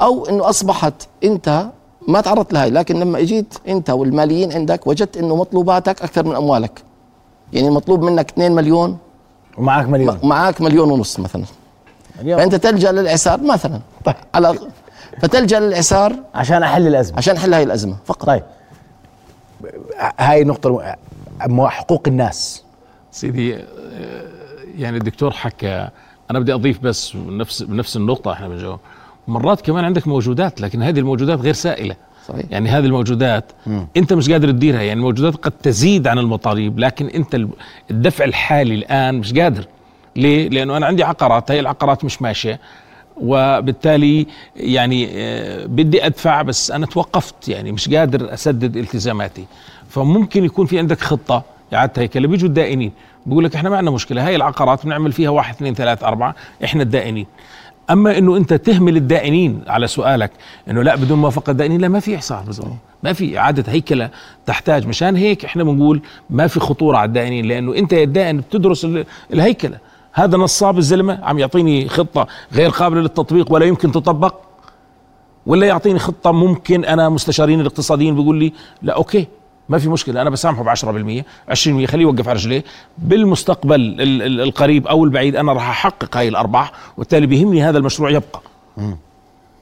أو 0.00 0.26
إنه 0.26 0.48
أصبحت 0.48 0.94
أنت 1.24 1.66
ما 2.08 2.20
تعرضت 2.20 2.52
لهي 2.52 2.70
لكن 2.70 3.00
لما 3.00 3.18
أجيت 3.18 3.54
أنت 3.68 3.90
والماليين 3.90 4.52
عندك 4.52 4.86
وجدت 4.86 5.16
إنه 5.16 5.36
مطلوباتك 5.36 6.02
أكثر 6.02 6.26
من 6.26 6.36
أموالك. 6.36 6.82
يعني 7.52 7.70
مطلوب 7.70 8.02
منك 8.02 8.30
2 8.30 8.52
مليون 8.52 8.98
ومعك 9.60 9.88
مليون. 9.88 10.18
معك 10.22 10.60
مليون 10.60 10.90
ونص 10.90 11.20
مثلا. 11.20 11.44
اليوم. 12.20 12.40
فأنت 12.40 12.54
تلجأ 12.54 12.92
للاعسار 12.92 13.40
مثلا. 13.40 13.80
طيب. 14.04 14.14
على 14.34 14.58
فتلجأ 15.22 15.60
للاعسار 15.60 16.12
عشان 16.34 16.62
أحل 16.62 16.86
الأزمة. 16.86 17.18
عشان 17.18 17.38
حل 17.38 17.54
هاي 17.54 17.62
الأزمة. 17.62 17.96
فقط. 18.06 18.26
طيب. 18.26 18.42
هاي 20.18 20.44
نقطة 20.44 20.96
حقوق 21.68 22.02
الناس. 22.06 22.64
سيدي 23.12 23.56
آه، 23.56 23.62
يعني 24.78 24.96
الدكتور 24.96 25.30
حكى 25.30 25.88
أنا 26.30 26.38
بدي 26.38 26.54
أضيف 26.54 26.78
بس 26.78 27.16
نفس 27.16 27.62
بنفس 27.62 27.96
النقطة 27.96 28.32
إحنا 28.32 28.48
بنجاوب. 28.48 28.80
مرات 29.28 29.60
كمان 29.60 29.84
عندك 29.84 30.08
موجودات 30.08 30.60
لكن 30.60 30.82
هذه 30.82 30.98
الموجودات 30.98 31.38
غير 31.38 31.54
سائلة. 31.54 31.96
صحيح. 32.28 32.44
يعني 32.50 32.68
هذه 32.68 32.84
الموجودات 32.84 33.52
انت 33.96 34.12
مش 34.12 34.30
قادر 34.30 34.50
تديرها 34.50 34.80
يعني 34.82 34.92
الموجودات 35.00 35.36
قد 35.36 35.52
تزيد 35.52 36.06
عن 36.06 36.18
المطالب 36.18 36.78
لكن 36.78 37.06
انت 37.06 37.34
ال- 37.34 37.48
الدفع 37.90 38.24
الحالي 38.24 38.74
الآن 38.74 39.14
مش 39.14 39.32
قادر. 39.34 39.64
ليه؟ 40.16 40.48
لأنه 40.48 40.76
أنا 40.76 40.86
عندي 40.86 41.02
عقارات 41.04 41.50
هي 41.50 41.60
العقارات 41.60 42.04
مش 42.04 42.22
ماشية 42.22 42.60
وبالتالي 43.16 44.26
يعني 44.56 45.08
آه، 45.12 45.66
بدي 45.66 46.06
أدفع 46.06 46.42
بس 46.42 46.70
أنا 46.70 46.86
توقفت 46.86 47.48
يعني 47.48 47.72
مش 47.72 47.88
قادر 47.88 48.34
أسدد 48.34 48.76
التزاماتي. 48.76 49.44
فممكن 49.88 50.44
يكون 50.44 50.66
في 50.66 50.78
عندك 50.78 51.00
خطة 51.00 51.42
إعادة 51.74 52.02
هيكله 52.02 52.28
بيجوا 52.28 52.48
الدائنين 52.48 52.92
بيقول 53.26 53.44
لك 53.44 53.54
إحنا 53.54 53.70
ما 53.70 53.76
عندنا 53.76 53.90
مشكلة 53.94 54.26
هاي 54.26 54.36
العقارات 54.36 54.84
بنعمل 54.86 55.12
فيها 55.12 55.30
واحد 55.30 55.54
اثنين 55.54 55.74
ثلاث 55.74 56.02
أربعة 56.04 56.34
إحنا 56.64 56.82
الدائنين. 56.82 57.26
أما 57.90 58.18
إنه 58.18 58.36
أنت 58.36 58.54
تهمل 58.54 58.96
الدائنين 58.96 59.60
على 59.66 59.86
سؤالك 59.86 60.30
إنه 60.70 60.82
لا 60.82 60.96
بدون 60.96 61.18
موافقة 61.18 61.50
الدائنين 61.50 61.80
لا 61.80 61.88
ما 61.88 62.00
في 62.00 62.16
احصار 62.16 62.42
بالضبط 62.46 62.66
ما 63.02 63.12
في 63.12 63.38
إعادة 63.38 63.72
هيكلة 63.72 64.10
تحتاج. 64.46 64.86
مشان 64.86 65.16
هيك 65.16 65.44
إحنا 65.44 65.64
بنقول 65.64 66.00
ما 66.30 66.46
في 66.46 66.60
خطورة 66.60 66.96
على 66.96 67.08
الدائنين 67.08 67.44
لأنه 67.46 67.74
أنت 67.76 67.92
يا 67.92 68.04
الدائن 68.04 68.36
بتدرس 68.40 68.84
ال- 68.84 69.04
الهيكلة. 69.32 69.78
هذا 70.12 70.36
نصاب 70.36 70.78
الزلمة 70.78 71.18
عم 71.22 71.38
يعطيني 71.38 71.88
خطة 71.88 72.26
غير 72.52 72.70
قابلة 72.70 73.00
للتطبيق 73.00 73.52
ولا 73.52 73.66
يمكن 73.66 73.92
تطبق 73.92 74.34
ولا 75.46 75.66
يعطيني 75.66 75.98
خطة 75.98 76.32
ممكن 76.32 76.84
أنا 76.84 77.08
مستشارين 77.08 77.60
الاقتصاديين 77.60 78.14
بيقول 78.14 78.36
لي 78.38 78.52
لا 78.82 78.92
أوكي. 78.96 79.26
ما 79.70 79.78
في 79.78 79.88
مشكلة 79.88 80.22
أنا 80.22 80.30
بسامحه 80.30 80.62
ب 80.62 80.68
10% 80.68 81.24
20% 81.50 81.84
خليه 81.84 82.02
يوقف 82.02 82.28
على 82.28 82.36
رجليه. 82.38 82.64
بالمستقبل 82.98 83.74
ال- 83.80 84.00
ال- 84.22 84.40
القريب 84.40 84.86
أو 84.86 85.04
البعيد 85.04 85.36
أنا 85.36 85.52
راح 85.52 85.68
أحقق 85.70 86.16
هاي 86.16 86.28
الأرباح 86.28 86.72
وبالتالي 86.96 87.26
بيهمني 87.26 87.62
هذا 87.62 87.78
المشروع 87.78 88.10
يبقى. 88.10 88.40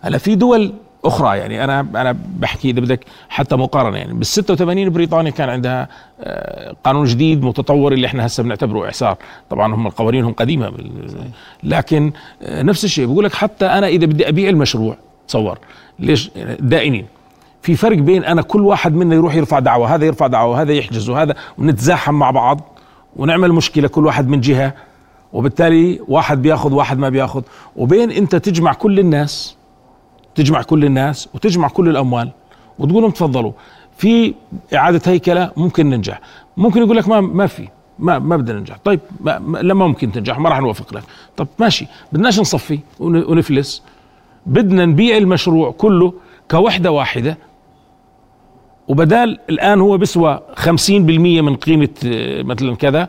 هلا 0.01 0.19
في 0.19 0.35
دول 0.35 0.73
أخرى 1.05 1.39
يعني 1.39 1.65
أنا 1.65 1.81
أنا 1.81 2.17
بحكي 2.39 2.71
إذا 2.71 2.81
بدك 2.81 3.05
حتى 3.29 3.57
مقارنة 3.57 3.97
يعني 3.99 4.13
بال 4.15 4.27
86 4.27 4.89
بريطانيا 4.91 5.31
كان 5.31 5.49
عندها 5.49 5.89
آه، 6.21 6.75
قانون 6.85 7.05
جديد 7.07 7.43
متطور 7.45 7.93
اللي 7.93 8.07
إحنا 8.07 8.27
هسه 8.27 8.43
بنعتبره 8.43 8.85
إعسار. 8.85 9.17
طبعا 9.51 9.75
هم 9.75 9.89
قوانينهم 9.89 10.33
قديمة 10.33 10.69
بال- 10.69 11.31
لكن 11.63 12.13
آه، 12.43 12.63
نفس 12.63 12.85
الشيء 12.85 13.07
بقول 13.07 13.25
لك 13.25 13.35
حتى 13.35 13.67
أنا 13.67 13.87
إذا 13.87 14.07
بدي 14.07 14.29
أبيع 14.29 14.49
المشروع 14.49 14.97
تصور 15.29 15.59
ليش؟ 15.99 16.31
دائنين. 16.61 17.07
في 17.69 17.77
فرق 17.77 17.99
بين 17.99 18.25
أنا 18.25 18.43
كل 18.43 18.61
واحد 18.61 18.95
منا 18.95 19.15
يروح 19.15 19.35
يرفع 19.35 19.59
دعوة 19.59 19.95
هذا 19.95 20.05
يرفع 20.07 20.27
دعوة 20.27 20.63
هذا 20.63 20.73
يحجز 20.73 21.09
وهذا 21.09 21.35
ونتزاحم 21.59 22.15
مع 22.15 22.31
بعض 22.31 22.61
ونعمل 23.17 23.53
مشكلة 23.53 23.89
كل 23.89 24.07
واحد 24.07 24.29
من 24.29 24.41
جهة 24.41 24.75
وبالتالي 25.33 26.01
واحد 26.09 26.43
بياخذ 26.43 26.73
واحد 26.75 26.99
ما 26.99 27.09
بياخذ. 27.09 27.43
وبين 27.77 28.11
أنت 28.11 28.37
تجمع 28.37 28.73
كل 28.73 28.99
الناس 28.99 29.57
تجمع 30.35 30.63
كل 30.63 30.85
الناس 30.85 31.29
وتجمع 31.35 31.69
كل 31.69 31.89
الأموال 31.89 32.31
وتقول 32.79 33.03
لهم 33.03 33.11
تفضلوا. 33.11 33.53
في 33.97 34.35
إعادة 34.75 35.01
هيكلة 35.07 35.51
ممكن 35.57 35.91
ننجح. 35.91 36.21
ممكن 36.57 36.83
يقول 36.83 36.97
لك 36.97 37.09
ما 37.09 37.21
ما 37.21 37.47
في 37.47 37.69
ما 37.99 38.19
ما 38.19 38.37
بدنا 38.37 38.59
ننجح. 38.59 38.77
طيب 38.85 39.01
ما 39.21 39.39
ما 39.39 39.59
لما 39.59 39.87
ممكن 39.87 40.13
تنجح 40.13 40.39
ما 40.39 40.49
راح 40.49 40.61
نوافق 40.61 40.95
لك. 40.95 41.03
طب 41.37 41.47
ماشي 41.59 41.87
بدناش 42.13 42.41
نصفي 42.41 42.79
ون- 43.01 43.25
ونفلس. 43.25 43.83
بدنا 44.47 44.85
نبيع 44.85 45.17
المشروع 45.17 45.71
كله 45.71 46.13
كوحدة 46.51 46.91
واحدة 46.91 47.39
وبدال 48.89 49.39
الآن 49.51 49.81
هو 49.81 49.97
بيسوى 49.99 50.41
50% 50.57 50.91
من 51.43 51.57
قيمة 51.57 51.89
آه، 52.07 52.43
مثلا 52.43 52.77
كذا 52.77 53.09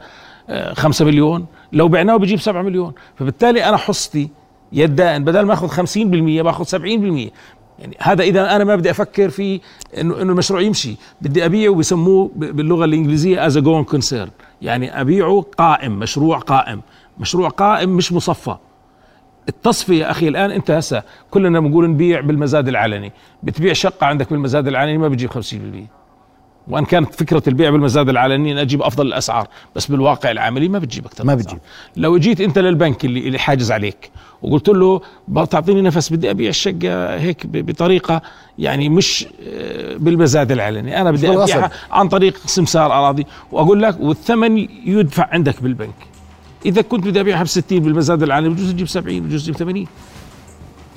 5 0.74 1.06
مليون. 1.06 1.46
لو 1.74 1.88
بعناه 1.88 2.18
بيجيب 2.18 2.39
7 2.39 2.62
مليون. 2.62 2.94
فبالتالي 3.15 3.63
أنا 3.70 3.78
حصتي 3.78 4.30
كدائن 4.73 5.23
بدل 5.24 5.42
ما 5.42 5.54
أخذ 5.54 5.68
50% 5.68 6.42
باخذ 6.42 6.65
70% 6.65 7.32
يعني 7.80 7.98
هذا 8.00 8.24
إذا 8.24 8.56
أنا 8.56 8.63
ما 8.63 8.76
بدي 8.76 8.92
أفكر 8.92 9.30
في 9.30 9.62
إنه 9.98 10.22
إنه 10.22 10.32
المشروع 10.32 10.62
يمشي. 10.62 10.96
بدي 11.22 11.46
أبيعه 11.46 11.76
بسموه 11.76 12.32
ب- 12.36 12.56
باللغة 12.56 12.86
الإنجليزية 12.86 13.46
as 13.45 13.58
going 13.58 13.84
concern 13.84 14.30
يعني 14.62 15.02
أبيعه 15.02 15.46
قائم 15.58 16.00
مشروع 16.00 16.38
قائم. 16.39 16.82
مشروع 17.20 17.50
قائم 17.50 17.89
مش 17.89 18.13
مصفى. 18.13 18.56
التصفية 19.49 20.05
يا 20.05 20.12
أخي 20.12 20.27
الآن 20.27 20.51
أنت 20.51 20.71
هسه 20.71 21.03
كلنا 21.31 21.59
بنقول 21.59 21.89
نبيع 21.89 22.21
بالمزاد 22.21 22.67
العلني. 22.67 23.12
بتبيع 23.43 23.73
شقة 23.73 24.05
عندك 24.07 24.29
بالمزاد 24.29 24.67
العلني 24.67 24.97
ما 24.97 25.07
بتجيب 25.07 25.29
50% 25.29 25.88
وإن 26.67 26.85
كانت 26.85 27.15
فكرة 27.15 27.43
البيع 27.47 27.69
بالمزاد 27.69 28.09
العلني 28.09 28.51
أن 28.51 28.57
أجيب 28.57 28.81
أفضل 28.81 29.07
الأسعار 29.07 29.47
بس 29.75 29.85
بالواقع 29.85 30.31
العملي 30.31 30.67
ما 30.67 30.79
بتجيب 30.79 31.05
أكثر 31.05 31.25
ما 31.25 31.35
بتجيب. 31.35 31.59
لو 31.97 32.17
جيت 32.17 32.41
أنت 32.41 32.59
للبنك 32.59 33.05
اللي 33.05 33.27
اللي 33.27 33.39
حاجز 33.39 33.71
عليك 33.71 34.12
وقلت 34.41 34.69
له 34.69 35.01
بقى 35.27 35.47
تعطيني 35.47 35.81
نفس 35.81 36.13
بدي 36.13 36.29
أبيع 36.31 36.49
الشقة 36.49 37.15
هيك 37.17 37.47
بطريقة 37.47 38.21
يعني 38.59 38.89
مش 38.89 39.25
آه، 39.47 39.97
بالمزاد 39.97 40.51
العلني. 40.51 41.01
أنا 41.01 41.12
بدي. 41.12 41.29
أبيعها 41.29 41.71
عن 41.91 42.07
طريق 42.09 42.38
سمسار 42.45 42.91
أراضي. 42.93 43.25
وأقول 43.51 43.81
لك 43.83 43.99
والثمن 43.99 44.57
يدفع 44.85 45.27
عندك 45.31 45.63
بالبنك. 45.63 45.95
إذا 46.65 46.82
كنت 46.82 47.08
بدي 47.08 47.19
ابيعها 47.19 47.43
ب 47.43 47.48
60 47.48 47.80
بالمزاد 47.80 48.24
العالمي 48.24 48.50
بجوز 48.54 48.72
تجيب 48.72 48.88
70 48.88 49.19
بجوز 49.19 49.43
تجيب 49.43 49.56
80 49.56 49.86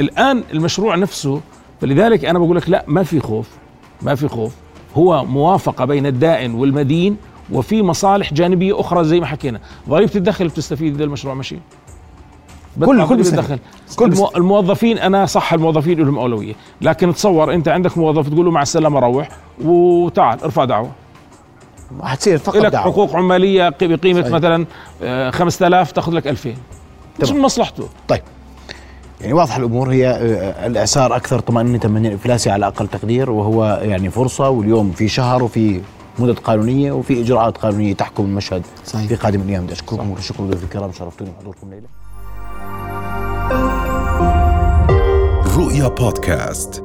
الآن 0.01 0.44
المشروع 0.53 0.96
نفسه 0.96 1.40
فلذلك 1.81 2.25
أنا 2.25 2.38
بقول 2.38 2.57
لك 2.57 2.70
لا 2.70 2.85
ما 2.88 3.03
في 3.03 3.20
خوف 3.20 3.48
ما 4.03 4.14
في 4.14 4.29
خوف. 4.29 4.53
هو 4.96 5.25
موافقة 5.25 5.85
بين 5.85 6.07
الدائن 6.07 6.55
والمدين 6.55 7.16
وفي 7.53 7.83
مصالح 7.83 8.33
جانبية 8.35 8.81
أخرى 8.81 9.05
زي 9.05 9.20
ما 9.20 9.27
حكينا. 9.27 9.61
ضريبة 9.88 10.11
الدخل 10.16 10.48
بتستفيد 10.48 10.94
إذا 10.94 11.05
المشروع 11.05 11.35
ماشي 11.35 11.57
كل- 12.81 13.07
كل 13.09 13.16
بيستفيد. 13.16 13.38
الدخل. 13.38 13.59
كل 13.96 14.05
المو... 14.12 14.31
الموظفين 14.37 14.98
أنا 14.98 15.27
صح 15.27 15.53
الموظفين 15.53 15.98
لهم 16.01 16.18
أولوية. 16.18 16.55
لكن 16.81 17.14
تصور 17.14 17.55
أنت 17.55 17.68
عندك 17.68 17.98
موظف 17.98 18.29
تقول 18.29 18.44
له 18.44 18.51
مع 18.51 18.62
السلامة 18.62 19.01
روح 19.01 19.29
وتعال 19.64 20.42
ارفع 20.42 20.64
دعوة. 20.64 20.90
حتصير 22.02 22.38
فقط 22.38 22.57
لك 22.57 22.72
دعوة. 22.72 22.92
حقوق 22.92 23.16
عمالية 23.16 23.68
بقيمة 23.81 24.20
صحيح. 24.22 24.33
مثلا 24.35 24.66
آه، 25.02 25.31
5000 25.31 25.92
تأخذ 25.92 26.12
لك 26.12 26.26
2000 26.28 26.55
مش. 27.22 27.31
من 27.31 27.40
مصلحته؟ 27.40 27.88
طيب. 28.09 28.20
يعني 29.20 29.33
واضح 29.33 29.57
الأمور 29.57 29.90
هي 29.92 30.09
آه، 30.09 30.66
الإعسار 30.66 31.16
أكثر 31.16 31.38
طمأنينة 31.40 31.81
من 31.85 32.07
الافلاس 32.07 32.48
على 32.48 32.66
أقل 32.66 32.88
تقدير 32.88 33.31
وهو 33.31 33.81
يعني 33.83 34.11
فرصة 34.11 34.48
واليوم 34.48 34.92
في 34.92 35.09
شهر 35.09 35.42
وفي 35.42 35.81
مدد 36.18 36.38
قانونية 36.38 36.92
وفي 36.92 37.20
إجراءات 37.20 37.57
قانونية 37.59 37.94
تحكم 37.94 38.24
المشهد 38.24 38.62
صحيح. 38.87 39.07
في 39.09 39.14
قادم 39.14 39.40
الأيام. 39.40 39.64
بدي 39.64 39.72
أشكركم 39.72 40.11
وشكرا 40.11 40.46
ضيوف 40.46 40.64
الكرام 40.64 40.92
شرفتوني 40.92 41.31
بحضوركم 41.38 41.70
ليلة. 41.70 41.87
رؤيا 45.57 45.88
بودكاست. 45.88 46.85